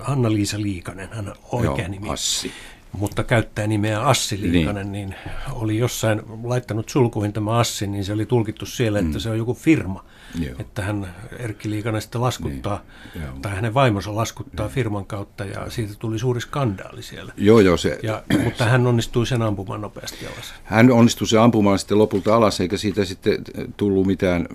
[0.00, 2.08] Hanna-Liisa Liikanen, hän oikea Joo, nimi.
[2.08, 2.52] Assi
[2.92, 5.08] mutta käyttää nimeä Assi Liikanen, niin.
[5.08, 5.18] niin
[5.52, 9.20] oli jossain laittanut sulkuihin tämä Assi, niin se oli tulkittu siellä, että mm.
[9.20, 10.04] se on joku firma.
[10.40, 10.54] Joo.
[10.58, 12.82] Että hän Erkki Liikanen sitten laskuttaa,
[13.14, 13.42] niin.
[13.42, 14.72] tai hänen vaimonsa laskuttaa joo.
[14.72, 17.32] firman kautta, ja siitä tuli suuri skandaali siellä.
[17.36, 17.76] Joo, joo.
[17.76, 20.54] Se, ja, mutta hän onnistui sen ampumaan nopeasti alas.
[20.64, 23.38] Hän onnistui sen ampumaan sitten lopulta alas, eikä siitä sitten
[23.76, 24.46] tullut mitään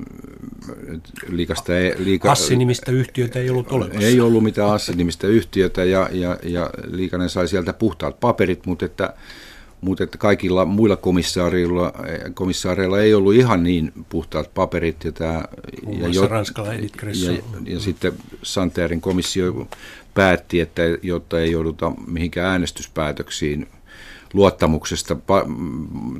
[1.27, 1.73] liikasta.
[1.97, 4.07] Liika, Assi-nimistä yhtiötä ei ollut olemassa.
[4.07, 9.13] Ei ollut mitään Assi-nimistä yhtiötä, ja, ja, ja Liikanen sai sieltä puhtaat paperit, mutta että
[9.81, 11.93] mutta että kaikilla muilla komissaareilla,
[12.33, 15.03] komissaareilla ei ollut ihan niin puhtaat paperit.
[15.03, 15.43] Ja, tämä,
[15.99, 18.13] ja, jo, ja, ja, ja sitten
[18.43, 19.67] Santerin komissio
[20.13, 23.67] päätti, että jotta ei jouduta mihinkään äänestyspäätöksiin
[24.33, 25.17] luottamuksesta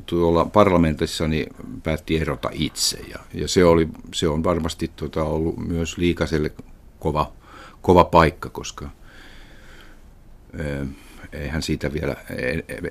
[0.05, 1.47] tuolla parlamentissa, niin
[1.83, 2.99] päätti erota itse.
[3.09, 6.51] Ja, ja se, oli, se on varmasti tota, ollut myös liikaselle
[6.99, 7.31] kova,
[7.81, 8.89] kova paikka, koska...
[10.59, 10.85] Ää,
[11.31, 12.15] eihän siitä vielä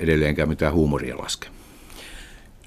[0.01, 1.49] edelleenkään mitään huumoria laske.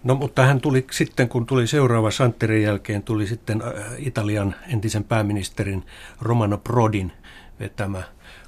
[0.04, 5.04] No mutta hän tuli sitten, kun tuli seuraava Santerin jälkeen, tuli sitten äh, Italian entisen
[5.04, 5.84] pääministerin
[6.22, 7.12] Romano Prodin
[7.60, 8.04] vetämä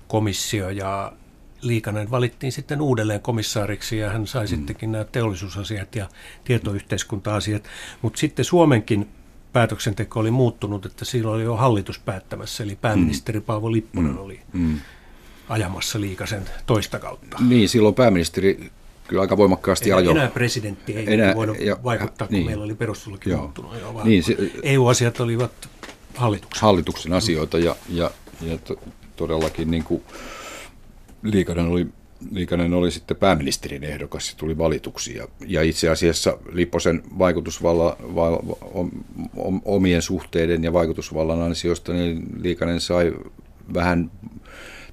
[0.07, 1.11] komissio ja
[1.61, 4.47] Liikanen valittiin sitten uudelleen komissaariksi ja hän sai mm.
[4.47, 6.09] sittenkin nämä teollisuusasiat ja
[6.43, 7.63] tietoyhteiskunta-asiat.
[8.01, 9.09] Mutta sitten Suomenkin
[9.53, 13.45] päätöksenteko oli muuttunut, että silloin oli jo hallitus päättämässä, eli pääministeri mm.
[13.45, 14.17] Paavo Lipponen mm.
[14.17, 14.79] oli mm
[15.51, 17.37] ajamassa liikasen toista kautta.
[17.47, 18.71] Niin, silloin pääministeri
[19.07, 20.11] kyllä aika voimakkaasti ajoi.
[20.11, 23.81] Enää presidentti ei enää, voinut ja, vaikuttaa, kun niin, meillä oli perustuslaki muuttunut.
[23.81, 25.51] Jo, niin, se, EU-asiat olivat
[26.15, 26.61] hallituksen.
[26.61, 28.11] Hallituksen asioita ja, ja,
[28.41, 28.79] ja to,
[29.15, 30.03] todellakin niin kuin
[31.23, 31.87] Liikanen oli
[32.31, 35.15] Liikanen oli sitten pääministerin ehdokas ja tuli valituksi.
[35.15, 38.39] Ja, ja itse asiassa Lipposen vaikutusvalla, va,
[39.65, 43.13] omien suhteiden ja vaikutusvallan ansiosta niin Liikanen sai
[43.73, 44.11] vähän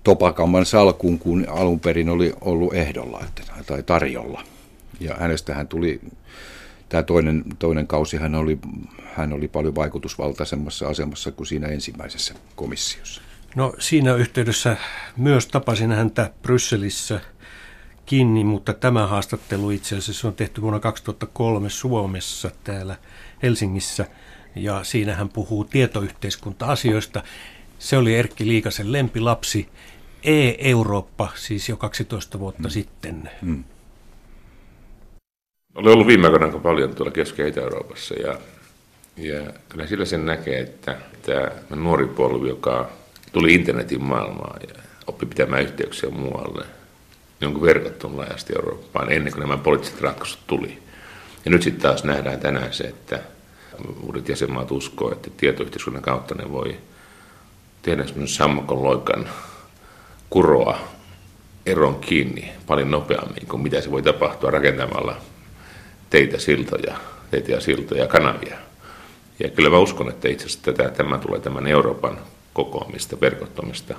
[0.08, 3.24] topakamman salkuun, kun alun perin oli ollut ehdolla
[3.66, 4.42] tai tarjolla.
[5.00, 6.00] Ja hänestähän tuli,
[6.88, 8.58] tämä toinen, toinen kausi, hän oli,
[9.14, 13.22] hän oli paljon vaikutusvaltaisemmassa asemassa kuin siinä ensimmäisessä komissiossa.
[13.56, 14.76] No siinä yhteydessä
[15.16, 17.20] myös tapasin häntä Brysselissä
[18.06, 22.96] kiinni, mutta tämä haastattelu itse asiassa on tehty vuonna 2003 Suomessa täällä
[23.42, 24.06] Helsingissä.
[24.56, 27.22] Ja siinä hän puhuu tietoyhteiskunta-asioista.
[27.78, 29.68] Se oli Erkki Liikasen lempilapsi
[30.22, 32.70] E-Eurooppa, siis jo 12 vuotta mm.
[32.70, 33.30] sitten.
[33.42, 33.64] Mm.
[35.74, 38.38] Olen ollut viime aikoina paljon tuolla Keski- ja Itä-Euroopassa ja,
[39.16, 42.90] ja kyllä sillä sen näkee, että tämä nuori polvi, joka
[43.32, 46.64] tuli internetin maailmaan ja oppi pitämään yhteyksiä muualle,
[47.40, 50.78] niin onko verkottunut laajasti Eurooppaan ennen kuin nämä poliittiset ratkaisut tuli.
[51.44, 53.20] Ja nyt sitten taas nähdään tänään se, että
[54.02, 56.76] uudet jäsenmaat uskoo, että tietoyhteiskunnan kautta ne voi
[57.82, 59.28] tehdä semmoisen sammakon loikan
[60.30, 60.78] kuroa
[61.66, 65.16] eron kiinni paljon nopeammin kuin mitä se voi tapahtua rakentamalla
[66.10, 66.96] teitä, siltoja,
[67.30, 68.56] teitä ja siltoja, kanavia.
[69.40, 72.18] Ja kyllä mä uskon, että itse asiassa tätä, tämä tulee tämän Euroopan
[72.52, 73.94] kokoamista, verkottomista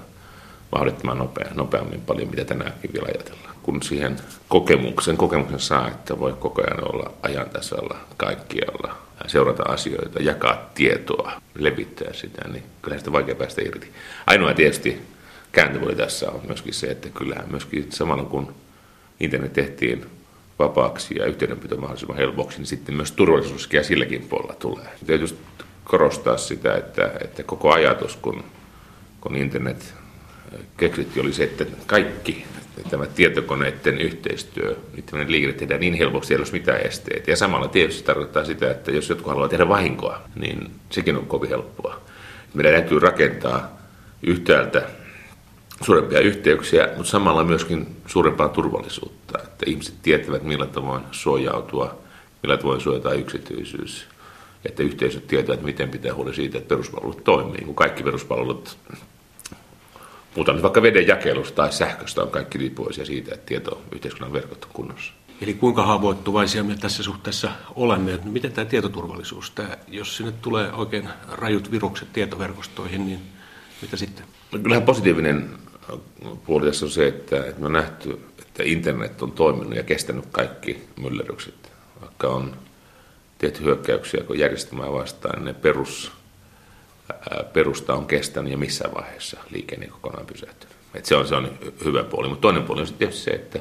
[0.71, 3.55] mahdollisimman nopea, nopeammin paljon, mitä tänäänkin vielä ajatellaan.
[3.63, 4.15] Kun siihen
[4.47, 8.95] kokemuksen, kokemuksen saa, että voi koko ajan olla ajan tasalla kaikkialla,
[9.27, 13.91] seurata asioita, jakaa tietoa, levittää sitä, niin kyllä sitä vaikea päästä irti.
[14.27, 15.01] Ainoa tietysti
[15.51, 18.53] kääntöpuoli tässä on myöskin se, että kyllähän myöskin samalla kun
[19.19, 20.05] internet tehtiin
[20.59, 24.89] vapaaksi ja yhteydenpito mahdollisimman helpoksi, niin sitten myös turvallisuuskia silläkin puolella tulee.
[25.07, 25.37] Täytyy
[25.83, 28.43] korostaa sitä, että, että koko ajatus, kun,
[29.21, 29.93] kun internet
[30.77, 32.45] keksitti, oli se, että kaikki
[32.89, 37.31] tämä tietokoneiden yhteistyö, niiden liikenne tehdään niin helpoksi, ei ole mitään esteitä.
[37.31, 41.49] Ja samalla tietysti tarkoittaa sitä, että jos jotkut haluaa tehdä vahinkoa, niin sekin on kovin
[41.49, 42.01] helppoa.
[42.53, 43.77] Meidän täytyy rakentaa
[44.23, 44.87] yhtäältä
[45.85, 51.97] suurempia yhteyksiä, mutta samalla myöskin suurempaa turvallisuutta, että ihmiset tietävät millä tavoin suojautua,
[52.43, 54.07] millä tavoin suojata yksityisyys,
[54.65, 58.77] että yhteisöt tietävät, miten pitää huoli siitä, että peruspalvelut toimii, kun kaikki peruspalvelut,
[60.33, 64.65] puhutaan nyt vaikka veden jakelusta tai sähköstä, on kaikki riippuvaisia siitä, että tieto yhteiskunnan verkot
[64.65, 65.13] on kunnossa.
[65.41, 68.19] Eli kuinka haavoittuvaisia me tässä suhteessa olemme?
[68.23, 73.19] Miten tämä tietoturvallisuus, tämä, jos sinne tulee oikein rajut virukset tietoverkostoihin, niin
[73.81, 74.25] mitä sitten?
[74.51, 75.49] Kyllähän positiivinen
[76.45, 80.25] puoli tässä on se, että, että me on nähty, että internet on toiminut ja kestänyt
[80.31, 81.71] kaikki myllerrykset.
[82.01, 82.55] Vaikka on
[83.37, 86.11] tehty hyökkäyksiä kun järjestelmää vastaan, niin ne perus,
[87.09, 90.75] ää, perusta on kestänyt ja missään vaiheessa liikenne kokonaan pysähtynyt.
[90.93, 92.29] Et se, on, se on hyvä puoli.
[92.29, 93.59] Mutta toinen puoli on tietysti se, että,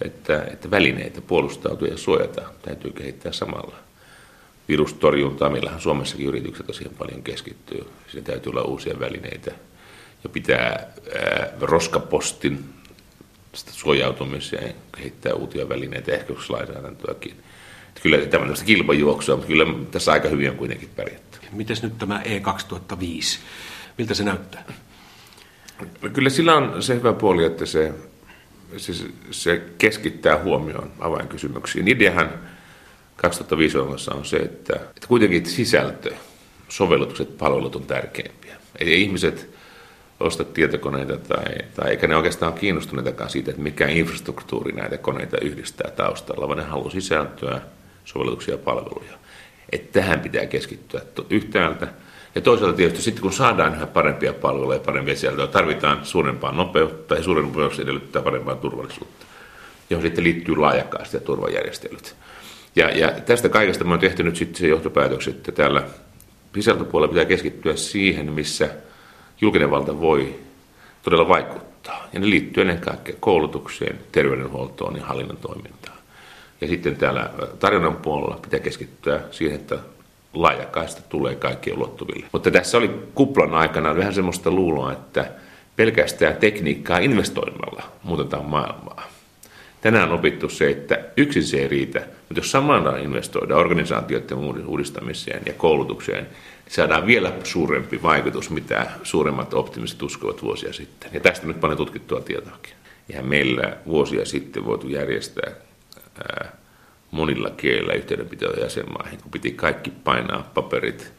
[0.00, 3.76] että, että välineitä puolustautua ja suojata täytyy kehittää samalla.
[4.68, 7.86] Virustorjuntaa, meillähän Suomessakin yritykset tosiaan paljon keskittyy.
[8.10, 9.52] Siinä täytyy olla uusia välineitä–
[10.24, 12.64] ja pitää ää, roskapostin
[13.52, 17.32] suojautumiseen kehittää uusia välineitä, ehkä lainsäädäntöäkin.
[17.88, 21.38] Että kyllä tämmöistä kilpajuoksua, mutta kyllä tässä aika hyvin on kuitenkin pärjätty.
[21.52, 23.38] Miten nyt tämä E2005?
[23.98, 24.64] Miltä se näyttää?
[26.02, 27.92] No kyllä sillä on se hyvä puoli, että se,
[28.76, 28.92] se,
[29.30, 31.88] se keskittää huomioon avainkysymyksiin.
[31.88, 32.30] Ideahan
[33.16, 36.14] 2005 on se, että, että kuitenkin sisältö,
[36.68, 38.56] sovellutukset, palvelut on tärkeimpiä.
[38.78, 39.53] Eli ihmiset
[40.20, 45.38] osta tietokoneita tai, tai eikä ne oikeastaan ole kiinnostuneitakaan siitä, että mikä infrastruktuuri näitä koneita
[45.38, 47.60] yhdistää taustalla, vaan ne haluaa sisältöä,
[48.04, 49.12] sovellutuksia ja palveluja.
[49.72, 51.00] Että tähän pitää keskittyä
[51.30, 51.88] yhtäältä.
[52.34, 57.14] Ja toisaalta tietysti sitten kun saadaan yhä parempia palveluja ja parempia sisältöä, tarvitaan suurempaa nopeutta
[57.14, 59.26] ja suuren nopeus edellyttää parempaa turvallisuutta,
[59.90, 62.16] johon sitten liittyy laajakaista ja turvajärjestelyt.
[62.76, 65.82] Ja, ja tästä kaikesta me on tehty nyt sitten se johtopäätöksen, että täällä
[66.54, 68.70] sisältöpuolella pitää keskittyä siihen, missä–
[69.40, 70.34] julkinen valta voi
[71.02, 72.08] todella vaikuttaa.
[72.12, 75.98] Ja ne liittyy ennen kaikkea koulutukseen, terveydenhuoltoon ja hallinnon toimintaan.
[76.60, 79.78] Ja sitten täällä tarjonnan puolella pitää keskittyä siihen, että
[80.34, 82.26] laajakaista tulee kaikkien ulottuville.
[82.32, 85.30] Mutta tässä oli kuplan aikana vähän semmoista luuloa, että
[85.76, 89.02] pelkästään tekniikkaa investoimalla muutetaan maailmaa.
[89.80, 95.42] Tänään on opittu se, että yksin se ei riitä, mutta jos samalla investoidaan organisaatioiden uudistamiseen
[95.46, 96.26] ja koulutukseen,
[96.68, 101.10] saadaan vielä suurempi vaikutus, mitä suuremmat optimistit uskovat vuosia sitten.
[101.12, 102.74] Ja tästä nyt paljon tutkittua tietoakin.
[103.08, 105.52] Ja meillä vuosia sitten voitu järjestää
[106.18, 106.56] ää,
[107.10, 111.12] monilla kielillä yhteydenpitoja jäsenmaihin, kun piti kaikki painaa paperit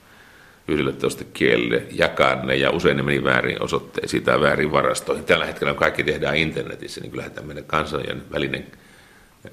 [0.68, 5.26] yhdelle toista kielelle, jakaa ne ja usein ne meni väärin osoitteisiin tai väärin varastoihin.
[5.26, 8.66] Tällä hetkellä kun kaikki tehdään internetissä, niin kyllähän tämmöinen kansojen välinen,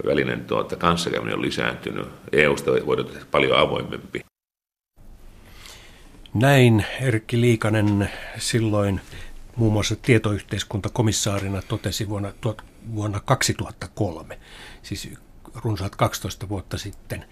[0.07, 2.07] välinen tuota, kanssakäyminen on lisääntynyt.
[2.33, 4.32] EUsta voidaan tehdä paljon avoimempi.
[6.35, 9.01] Näin Erkki Liikanen silloin
[9.57, 12.33] muun muassa tietoyhteiskuntakomissaarina totesi vuonna,
[12.95, 14.39] vuonna 2003,
[14.83, 15.19] siis
[15.55, 17.25] runsaat 12 vuotta sitten.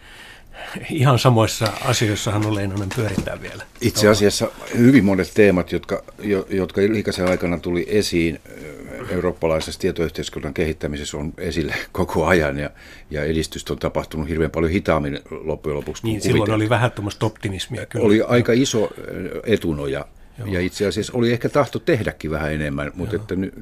[0.91, 3.64] Ihan samoissa asioissahan on Leinonen pyörittää vielä.
[3.81, 6.03] Itse asiassa hyvin monet teemat, jotka,
[6.51, 8.41] jotka Liikasen aikana tuli esiin,
[9.09, 12.71] eurooppalaisessa tietoyhteiskunnan kehittämisessä on esillä koko ajan ja,
[13.11, 16.07] ja edistystä on tapahtunut hirveän paljon hitaammin loppujen lopuksi.
[16.07, 17.87] Niin, silloin oli vähän tuommoista optimismia.
[17.87, 18.07] Kyllä.
[18.07, 18.91] Oli aika iso
[19.45, 20.05] etunoja
[20.45, 20.55] Joo.
[20.55, 23.53] ja itse asiassa oli ehkä tahto tehdäkin vähän enemmän, mutta että ny,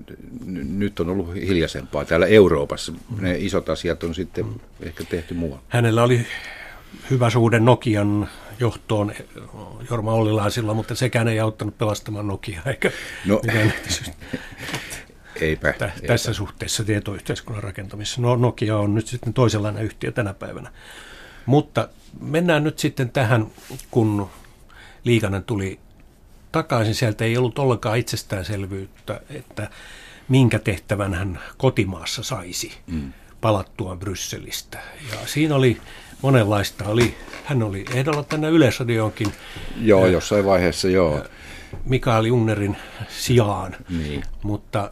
[0.45, 2.93] ny, nyt on ollut hiljaisempaa täällä Euroopassa.
[2.93, 3.23] Mm.
[3.23, 4.55] Ne isot asiat on sitten mm.
[4.81, 5.63] ehkä tehty muualla.
[5.69, 6.27] Hänellä oli
[7.11, 8.29] hyvä suhde Nokian
[8.61, 9.13] johtoon
[9.91, 12.91] Jorma Ollilaisilla, mutta sekään ei auttanut pelastamaan Nokiaa, eikä
[13.27, 13.41] no,
[15.41, 16.07] Eipä, tä, eipä.
[16.07, 18.21] Tässä suhteessa tietoyhteiskunnan rakentamisessa.
[18.21, 20.73] No, Nokia on nyt sitten toisenlainen yhtiö tänä päivänä.
[21.47, 21.89] Mutta
[22.21, 23.47] mennään nyt sitten tähän,
[23.91, 24.29] kun
[25.05, 25.79] Liikanen tuli
[26.53, 26.95] takaisin.
[26.95, 29.71] Sieltä ei ollut ollenkaan itsestäänselvyyttä, että
[30.29, 33.13] minkä tehtävän hän kotimaassa saisi mm.
[33.41, 34.79] palattua Brysselistä.
[35.13, 35.81] Ja siinä oli
[36.23, 36.85] monenlaista.
[36.85, 39.33] Oli, hän oli ehdolla tänne Yleisradioonkin.
[39.81, 41.25] Joo, jossain vaiheessa joo.
[41.85, 42.77] Mikael Jungerin
[43.09, 44.23] sijaan, niin.
[44.43, 44.91] mutta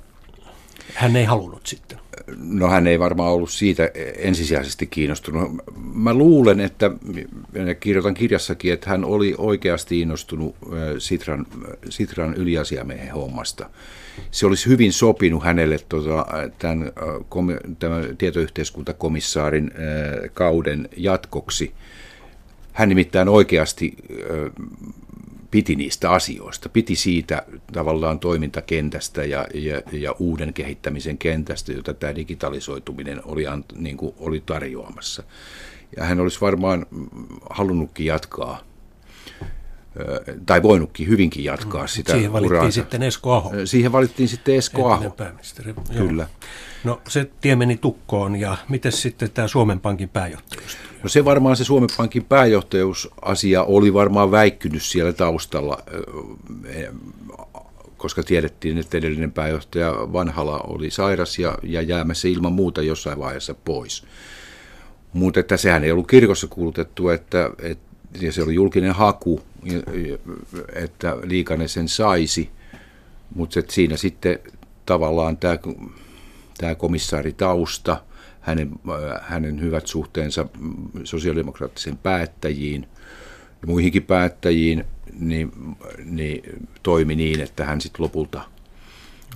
[0.95, 1.99] hän ei halunnut sitten.
[2.37, 5.51] No hän ei varmaan ollut siitä ensisijaisesti kiinnostunut.
[5.95, 6.91] Mä luulen, että
[7.81, 10.57] kirjoitan kirjassakin, että hän oli oikeasti innostunut
[10.99, 11.47] Sitran,
[11.89, 13.71] Sitran yliasiamiehen hommasta.
[14.31, 16.27] Se olisi hyvin sopinut hänelle tota,
[16.59, 16.93] tämän,
[17.79, 19.71] tämän tietoyhteiskuntakomissaarin
[20.35, 21.73] kauden jatkoksi.
[22.73, 23.97] Hän nimittäin oikeasti
[25.51, 27.43] piti niistä asioista, piti siitä
[27.73, 33.45] tavallaan toimintakentästä ja, ja, ja uuden kehittämisen kentästä, jota tämä digitalisoituminen oli,
[33.75, 35.23] niin kuin oli tarjoamassa.
[35.97, 36.87] Ja hän olisi varmaan
[37.51, 38.61] halunnutkin jatkaa
[40.47, 41.89] tai voinutkin hyvinkin jatkaa mm.
[41.89, 42.81] sitä Siihen valittiin uraansa.
[42.81, 43.53] sitten Esko Aho.
[43.65, 45.17] Siihen valittiin sitten Esko Aho.
[45.97, 46.29] Kyllä.
[46.87, 50.77] No se tie meni tukkoon ja miten sitten tämä Suomen Pankin pääjohtajuus?
[51.03, 55.79] No se varmaan se Suomen Pankin pääjohtajuusasia oli varmaan väikkynyt siellä taustalla,
[57.97, 63.55] koska tiedettiin, että edellinen pääjohtaja Vanhala oli sairas ja, ja jäämässä ilman muuta jossain vaiheessa
[63.55, 64.05] pois.
[65.13, 67.87] Mutta että sehän ei ollut kirkossa kuulutettu, että, että
[68.21, 69.41] ja se oli julkinen haku,
[70.73, 72.51] että Liikanen sen saisi,
[73.35, 74.39] mutta siinä sitten
[74.87, 75.59] tavallaan tämä,
[76.59, 78.03] tämä komissaaritausta,
[78.41, 78.71] hänen,
[79.21, 80.47] hänen hyvät suhteensa
[81.05, 82.89] sosiaalidemokraattisen päättäjiin
[83.63, 84.85] ja muihinkin päättäjiin,
[85.19, 85.53] niin,
[86.05, 88.43] niin toimi niin, että hän sitten lopulta,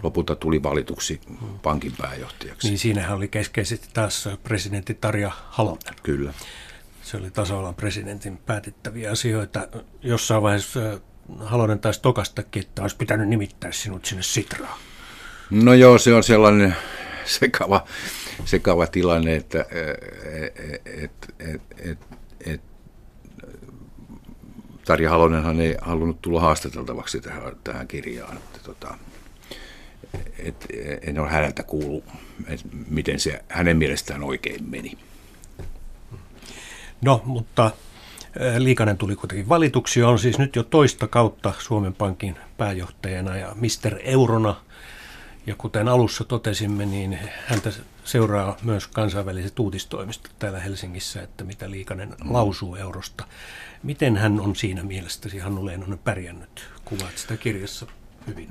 [0.03, 1.21] lopulta tuli valituksi
[1.63, 2.69] pankin pääjohtajaksi.
[2.69, 5.95] Niin siinähän oli keskeisesti taas presidentti Tarja Halonen.
[6.03, 6.33] Kyllä.
[7.03, 9.69] Se oli tasavallan presidentin päätettäviä asioita.
[10.03, 11.01] Jossain vaiheessa äh,
[11.39, 14.79] Halonen taisi tokastakin, että olisi pitänyt nimittää sinut sinne Sitraan.
[15.51, 16.77] No joo, se on sellainen
[17.41, 17.85] sekava,
[18.45, 19.67] sekava tilanne, että äh,
[21.03, 21.99] et, et, et,
[22.47, 22.61] et,
[24.85, 28.37] Tarja Halonenhan ei halunnut tulla haastateltavaksi tähän, tähän kirjaan.
[28.37, 28.95] Että, tota,
[30.39, 30.67] et,
[31.03, 32.05] en ole häneltä kuullut,
[32.47, 34.99] että miten se hänen mielestään oikein meni.
[37.03, 37.71] No, mutta
[38.59, 43.99] Liikanen tuli kuitenkin valituksi, on siis nyt jo toista kautta Suomen Pankin pääjohtajana ja Mister
[44.03, 44.57] Eurona.
[45.47, 47.73] Ja kuten alussa totesimme, niin häntä
[48.05, 52.33] seuraa myös kansainväliset uutistoimistot täällä Helsingissä, että mitä Liikanen mm.
[52.33, 53.25] lausuu eurosta.
[53.83, 56.69] Miten hän on siinä mielestäsi, Hannu Leinonen, pärjännyt?
[56.85, 57.87] Kuvaat sitä kirjassa
[58.27, 58.49] hyvin.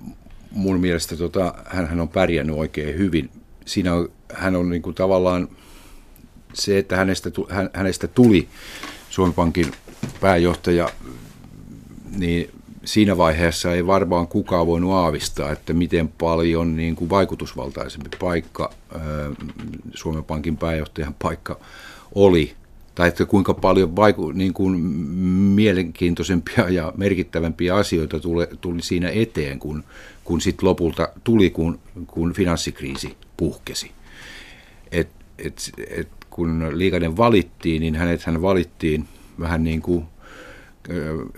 [0.52, 3.30] Mun mielestä tota, hän, hän on pärjännyt oikein hyvin.
[3.66, 5.50] Siinä on, hän on niin kuin tavallaan
[6.54, 7.30] se, että hänestä,
[7.74, 8.50] hänestä tuli
[9.10, 9.72] Suomen Pankin
[10.22, 10.90] pääjohtaja,
[12.18, 12.52] niin
[12.90, 18.72] siinä vaiheessa ei varmaan kukaan voinut aavistaa, että miten paljon niin kuin vaikutusvaltaisempi paikka
[19.94, 21.60] Suomen Pankin pääjohtajan paikka
[22.16, 22.54] oli,
[22.96, 24.80] tai että kuinka paljon vaiku, niin kuin
[25.56, 29.84] mielenkiintoisempia ja merkittävämpiä asioita tuli, tuli siinä eteen, kun,
[30.24, 33.92] kun sitten lopulta tuli, kun, kun finanssikriisi puhkesi.
[34.92, 39.08] Et, et, et kun Liikanen valittiin, niin hänet hän valittiin
[39.40, 40.06] vähän niin kuin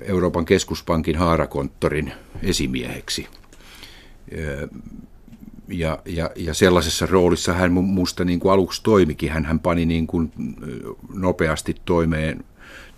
[0.02, 3.28] Euroopan keskuspankin haarakonttorin esimieheksi.
[5.68, 9.32] Ja, ja, ja sellaisessa roolissa hän minusta niin aluksi toimikin.
[9.32, 10.32] Hän, hän pani niin kuin
[11.14, 12.44] nopeasti toimeen,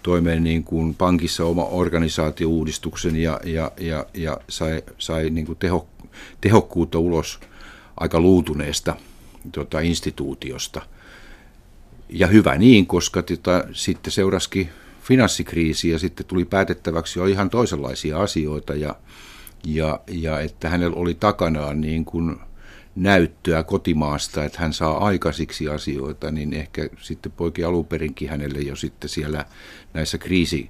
[0.04, 5.88] toimeen niin kuin pankissa oma organisaatiouudistuksen ja, ja, ja, ja sai, sai niin kuin teho,
[6.42, 7.40] tehokkuutta ulos
[7.98, 8.96] aika luutuneesta
[9.52, 10.82] tota, instituutiosta–
[12.14, 14.70] ja hyvä niin, koska tota, sitten seuraskin
[15.04, 18.96] finanssikriisi ja sitten tuli päätettäväksi jo ihan toisenlaisia asioita ja,
[19.64, 22.36] ja, ja että hänellä oli takanaan niin kuin
[22.96, 29.10] näyttöä kotimaasta, että hän saa aikaisiksi asioita, niin ehkä sitten poikin alunperinkin hänelle jo sitten
[29.10, 29.46] siellä
[29.94, 30.70] näissä kriisi,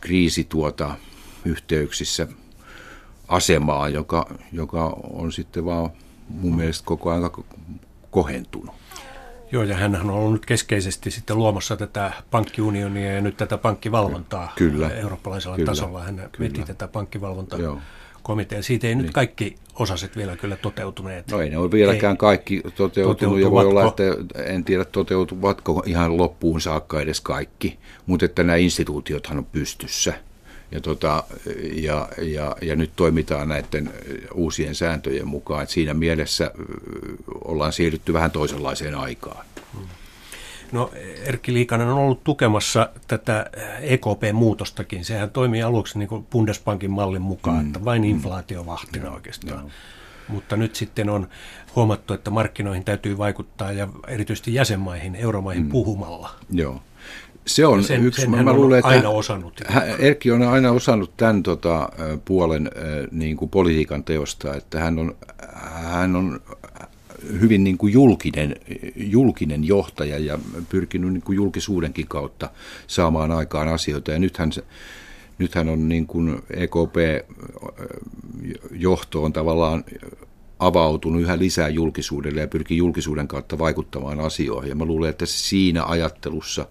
[0.00, 0.94] kriisi tuota,
[1.44, 2.26] yhteyksissä
[3.28, 5.90] asemaa, joka, joka on sitten vaan
[6.28, 7.30] mun mielestä koko ajan
[8.10, 8.77] kohentunut.
[9.52, 14.90] Joo, ja hän on ollut keskeisesti sitten luomassa tätä pankkiunionia ja nyt tätä pankkivalvontaa kyllä,
[14.90, 16.02] eurooppalaisella kyllä, tasolla.
[16.02, 16.50] Hän kyllä.
[16.50, 17.58] veti tätä pankkivalvontaa.
[18.22, 18.62] komitea.
[18.62, 19.02] Siitä ei niin.
[19.02, 21.30] nyt kaikki osaset vielä kyllä toteutuneet.
[21.30, 22.16] No ei ne ole vieläkään ei.
[22.16, 24.02] kaikki toteutunut ja voi olla, että
[24.44, 30.14] en tiedä toteutuvatko ihan loppuun saakka edes kaikki, mutta että nämä instituutiothan on pystyssä.
[30.70, 31.24] Ja, tota,
[31.74, 33.92] ja, ja, ja nyt toimitaan näiden
[34.34, 35.62] uusien sääntöjen mukaan.
[35.62, 36.50] Että siinä mielessä
[37.44, 39.46] ollaan siirrytty vähän toisenlaiseen aikaan.
[40.72, 40.90] No
[41.24, 43.50] Erkki Liikanen on ollut tukemassa tätä
[43.80, 45.04] EKP-muutostakin.
[45.04, 47.66] Sehän toimii aluksi niin kuin Bundesbankin mallin mukaan, mm.
[47.66, 48.08] että vain mm.
[48.08, 49.14] inflaatiovahtina mm.
[49.14, 49.60] oikeastaan.
[49.60, 49.70] Joo.
[50.28, 51.28] Mutta nyt sitten on
[51.76, 55.70] huomattu, että markkinoihin täytyy vaikuttaa ja erityisesti jäsenmaihin, euromaihin mm.
[55.70, 56.30] puhumalla.
[56.50, 56.82] Joo.
[57.48, 59.60] Se on sen, yksi, sen mä, mä luulen, että aina osannut.
[59.98, 61.88] Erkki on aina osannut tämän tota,
[62.24, 62.70] puolen
[63.10, 65.16] niin kuin politiikan teosta, että hän on,
[65.82, 66.40] hän on
[67.40, 68.56] hyvin niin kuin julkinen,
[68.96, 70.38] julkinen johtaja ja
[70.68, 72.50] pyrkinyt niin kuin julkisuudenkin kautta
[72.86, 74.10] saamaan aikaan asioita.
[74.10, 74.64] Ja nythän, se,
[75.38, 77.64] nythän on niin kuin EKP-johto
[79.24, 79.84] on tavallaan
[80.58, 84.68] avautunut yhä lisää julkisuudelle ja pyrkii julkisuuden kautta vaikuttamaan asioihin.
[84.68, 86.66] Ja mä luulen, että siinä ajattelussa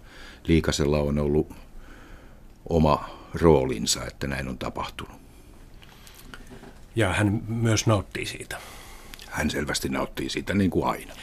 [0.48, 1.52] Liikasella on ollut
[2.68, 5.20] oma roolinsa, että näin on tapahtunut.
[6.96, 8.58] Ja hän myös nauttii siitä
[9.30, 11.14] hän selvästi nauttii siitä niin kuin aina.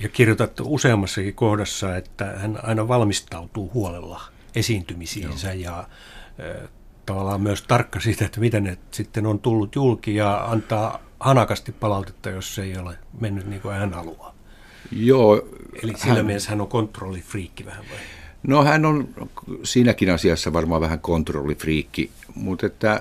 [0.00, 4.20] Ja kirjoitat useammassakin kohdassa, että hän aina valmistautuu huolella
[4.54, 5.76] esiintymisiinsä Joo.
[5.76, 5.88] ja
[7.06, 12.30] tavallaan myös tarkka siitä, että miten ne sitten on tullut julki ja antaa hanakasti palautetta,
[12.30, 14.34] jos se ei ole mennyt niin kuin hän haluaa.
[14.92, 15.48] Joo.
[15.82, 16.26] Eli sillä hän...
[16.26, 17.98] mielessä hän on kontrollifriikki vähän vai?
[18.46, 19.08] No hän on
[19.62, 23.00] siinäkin asiassa varmaan vähän kontrollifriikki, mutta että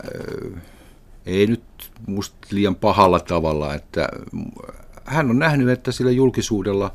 [1.26, 1.64] ei nyt
[2.08, 4.10] musta liian pahalla tavalla, että
[5.06, 6.94] hän on nähnyt, että sillä julkisuudella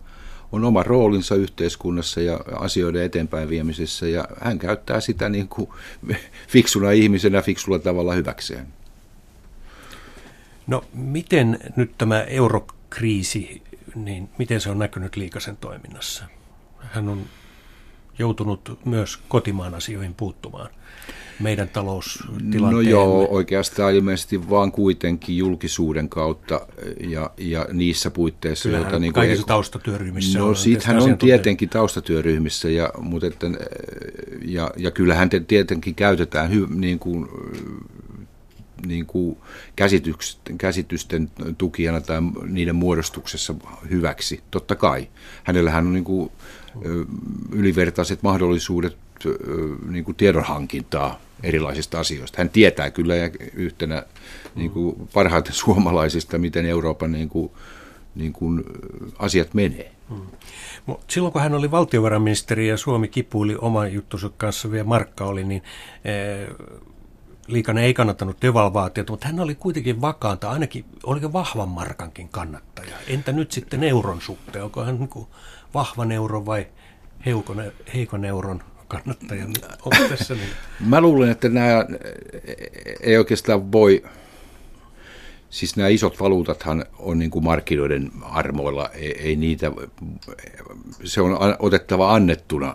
[0.53, 5.71] on oma roolinsa yhteiskunnassa ja asioiden eteenpäin viemisessä, ja hän käyttää sitä niin kuin
[6.49, 8.67] fiksuna ihmisenä fiksulla tavalla hyväkseen.
[10.67, 13.63] No miten nyt tämä eurokriisi,
[13.95, 16.25] niin miten se on näkynyt Liikasen toiminnassa?
[16.79, 17.25] Hän on
[18.19, 20.71] joutunut myös kotimaan asioihin puuttumaan
[21.41, 22.63] meidän taloustilanteen?
[22.73, 26.67] No joo, oikeastaan ilmeisesti vaan kuitenkin julkisuuden kautta
[27.01, 28.99] ja, ja niissä puitteissa, Kyllähän joita...
[28.99, 33.47] Niin kaikissa kuin, taustatyöryhmissä No on siitähän on tietenkin taustatyöryhmissä ja, mutta että,
[34.45, 37.29] ja, ja kyllähän te tietenkin käytetään hy, niin kuin,
[38.87, 39.39] niin kuin
[39.77, 43.55] käsitysten, käsitysten tukijana tai niiden muodostuksessa
[43.91, 45.09] hyväksi, totta kai.
[45.45, 46.31] Hänellähän on niin kuin,
[47.53, 48.97] ylivertaiset mahdollisuudet
[49.89, 52.39] niin kuin tiedonhankintaa erilaisista asioista.
[52.39, 53.15] Hän tietää kyllä
[53.55, 54.03] yhtenä
[54.55, 57.51] niin kuin parhaiten suomalaisista, miten Euroopan niin kuin,
[58.15, 58.65] niin kuin
[59.19, 59.93] asiat menee.
[60.11, 60.27] Hmm.
[61.09, 65.63] Silloin kun hän oli valtiovarainministeri ja Suomi kipuili oman juttunsa kanssa, vielä Markka oli, niin
[67.49, 72.97] Liikanen ei kannattanut devalvaatiota, mutta hän oli kuitenkin vakaanta, ainakin oliko vahvan markankin kannattaja.
[73.07, 74.65] Entä nyt sitten euron suhteen?
[74.65, 75.27] Onko hän niin
[75.75, 76.67] vahvan euron vai
[77.95, 79.45] heikon euron kannattaja
[79.85, 80.35] on tässä?
[80.35, 80.49] Niin?
[80.81, 81.87] Mä luulen, että nämä
[83.01, 84.05] ei oikeastaan voi,
[85.51, 89.73] siis nämä isot valuutathan on niin kuin markkinoiden armoilla, ei, ei niitä,
[91.05, 92.75] se on otettava annettuna,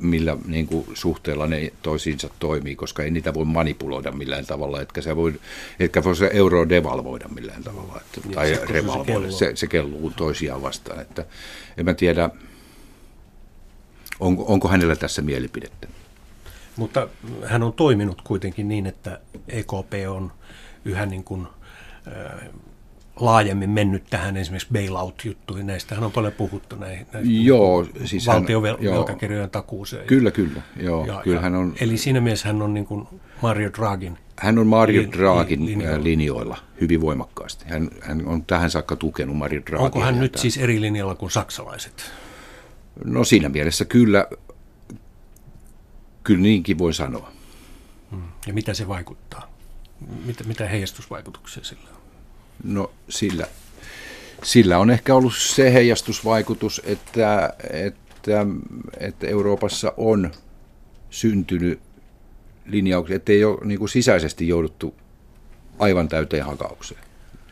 [0.00, 5.00] millä niin kuin suhteella ne toisiinsa toimii, koska ei niitä voi manipuloida millään tavalla, etkä
[5.00, 5.40] se voi,
[5.80, 10.12] etkä voi se euro devalvoida millään tavalla, että, niin, tai se, revalvoida, se, se kelluu
[10.16, 11.24] toisiaan vastaan, että
[11.76, 12.30] en mä tiedä,
[14.20, 15.88] Onko, onko hänellä tässä mielipidettä?
[16.76, 17.08] Mutta
[17.44, 20.32] hän on toiminut kuitenkin niin, että EKP on
[20.84, 21.46] yhä niin kuin,
[23.20, 25.66] laajemmin mennyt tähän esimerkiksi bailout-juttuihin.
[25.66, 30.06] Näistähän on paljon puhuttu näihin, näihin joo, siis valtiovelkakirjojen takuuseen.
[30.06, 30.62] Kyllä, kyllä.
[30.76, 33.08] Joo, ja, kyllä ja, hän on, eli siinä mielessä hän on niin kuin
[33.42, 36.04] Mario Draghin hän on Mario Draghin linjoilla.
[36.04, 37.64] linjoilla hyvin voimakkaasti.
[37.68, 39.84] Hän, hän on tähän saakka tukenut Mario Draghin.
[39.84, 42.12] Onko hän nyt siis eri linjalla kuin saksalaiset?
[43.04, 44.26] No siinä mielessä kyllä,
[46.24, 47.32] kyllä niinkin voi sanoa.
[48.10, 48.22] Hmm.
[48.46, 49.52] Ja mitä se vaikuttaa?
[50.24, 51.95] Mitä, mitä heijastusvaikutuksia sillä on?
[52.64, 53.46] No sillä,
[54.42, 58.46] sillä on ehkä ollut se heijastusvaikutus, että, että,
[58.98, 60.30] että Euroopassa on
[61.10, 61.80] syntynyt
[62.66, 64.94] linjauksia, että ei ole niin kuin sisäisesti jouduttu
[65.78, 67.00] aivan täyteen hakaukseen.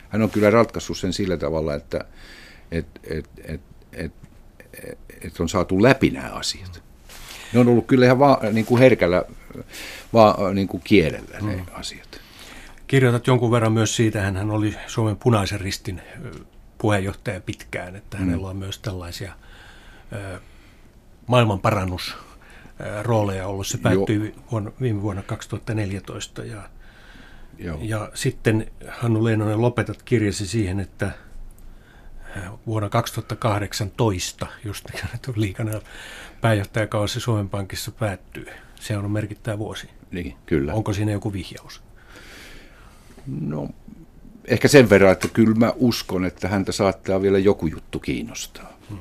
[0.09, 2.05] Hän on kyllä ratkaissut sen sillä tavalla, että
[2.71, 3.61] et, et, et,
[3.93, 4.11] et
[5.21, 6.83] että on saatu läpi nämä asiat.
[7.53, 9.23] Ne on ollut kyllä ihan va, niin kuin herkällä
[10.13, 11.65] va, niin kuin kielellä ne mm.
[11.73, 12.14] asiat.
[12.95, 16.01] Kirjoitat jonkun verran myös siitä, hän oli Suomen punaisen ristin
[16.77, 18.49] puheenjohtaja pitkään, että hänellä mm.
[18.49, 19.33] on myös tällaisia
[21.27, 22.15] maailman parannus
[23.01, 23.67] rooleja ollut.
[23.67, 26.69] Se päättyi vuonna, viime vuonna 2014 ja,
[27.57, 27.77] Joo.
[27.81, 31.11] ja sitten Hannu Leinonen lopetat kirjasi siihen, että
[32.67, 34.85] vuonna 2018, just
[35.35, 35.81] liikana
[36.41, 38.47] pääjohtajakausi Suomen Pankissa päättyy.
[38.75, 39.89] Se on merkittävä vuosi.
[40.11, 40.73] Niin, kyllä.
[40.73, 41.84] Onko siinä joku vihjaus?
[43.27, 43.69] No,
[44.47, 48.79] ehkä sen verran, että kyllä mä uskon, että häntä saattaa vielä joku juttu kiinnostaa.
[48.89, 48.97] Hmm.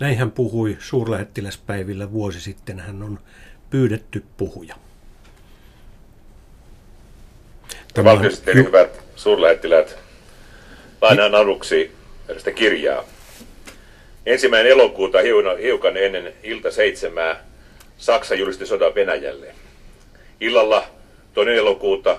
[0.00, 2.78] Näin hän puhui suurlähettiläspäivillä vuosi sitten.
[2.78, 3.18] Hän on
[3.70, 4.74] pyydetty puhuja.
[7.94, 9.98] Tämä Valtiosihteeri, hyvät suurlähettiläät,
[11.00, 11.92] lainaan aluksi
[12.28, 13.04] edestä kirjaa.
[14.26, 15.18] Ensimmäinen elokuuta
[15.62, 17.44] hiukan ennen ilta seitsemää
[17.98, 19.54] Saksa julisti sodan Venäjälle.
[20.40, 20.84] Illalla
[21.34, 22.18] toinen elokuuta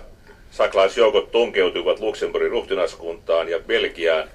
[0.51, 4.29] saksalaisjoukot tunkeutuivat Luxemburgin ruhtinaskuntaan ja Belgiaan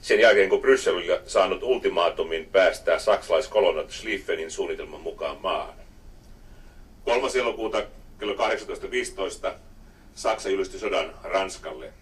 [0.00, 5.74] sen jälkeen, kun Bryssel oli saanut ultimaatumin päästää saksalaiskolonnat Schlieffenin suunnitelman mukaan maahan.
[7.04, 7.28] 3.
[7.40, 7.82] elokuuta
[8.18, 9.52] kello 18.15
[10.14, 11.92] Saksa julisti sodan Ranskalle.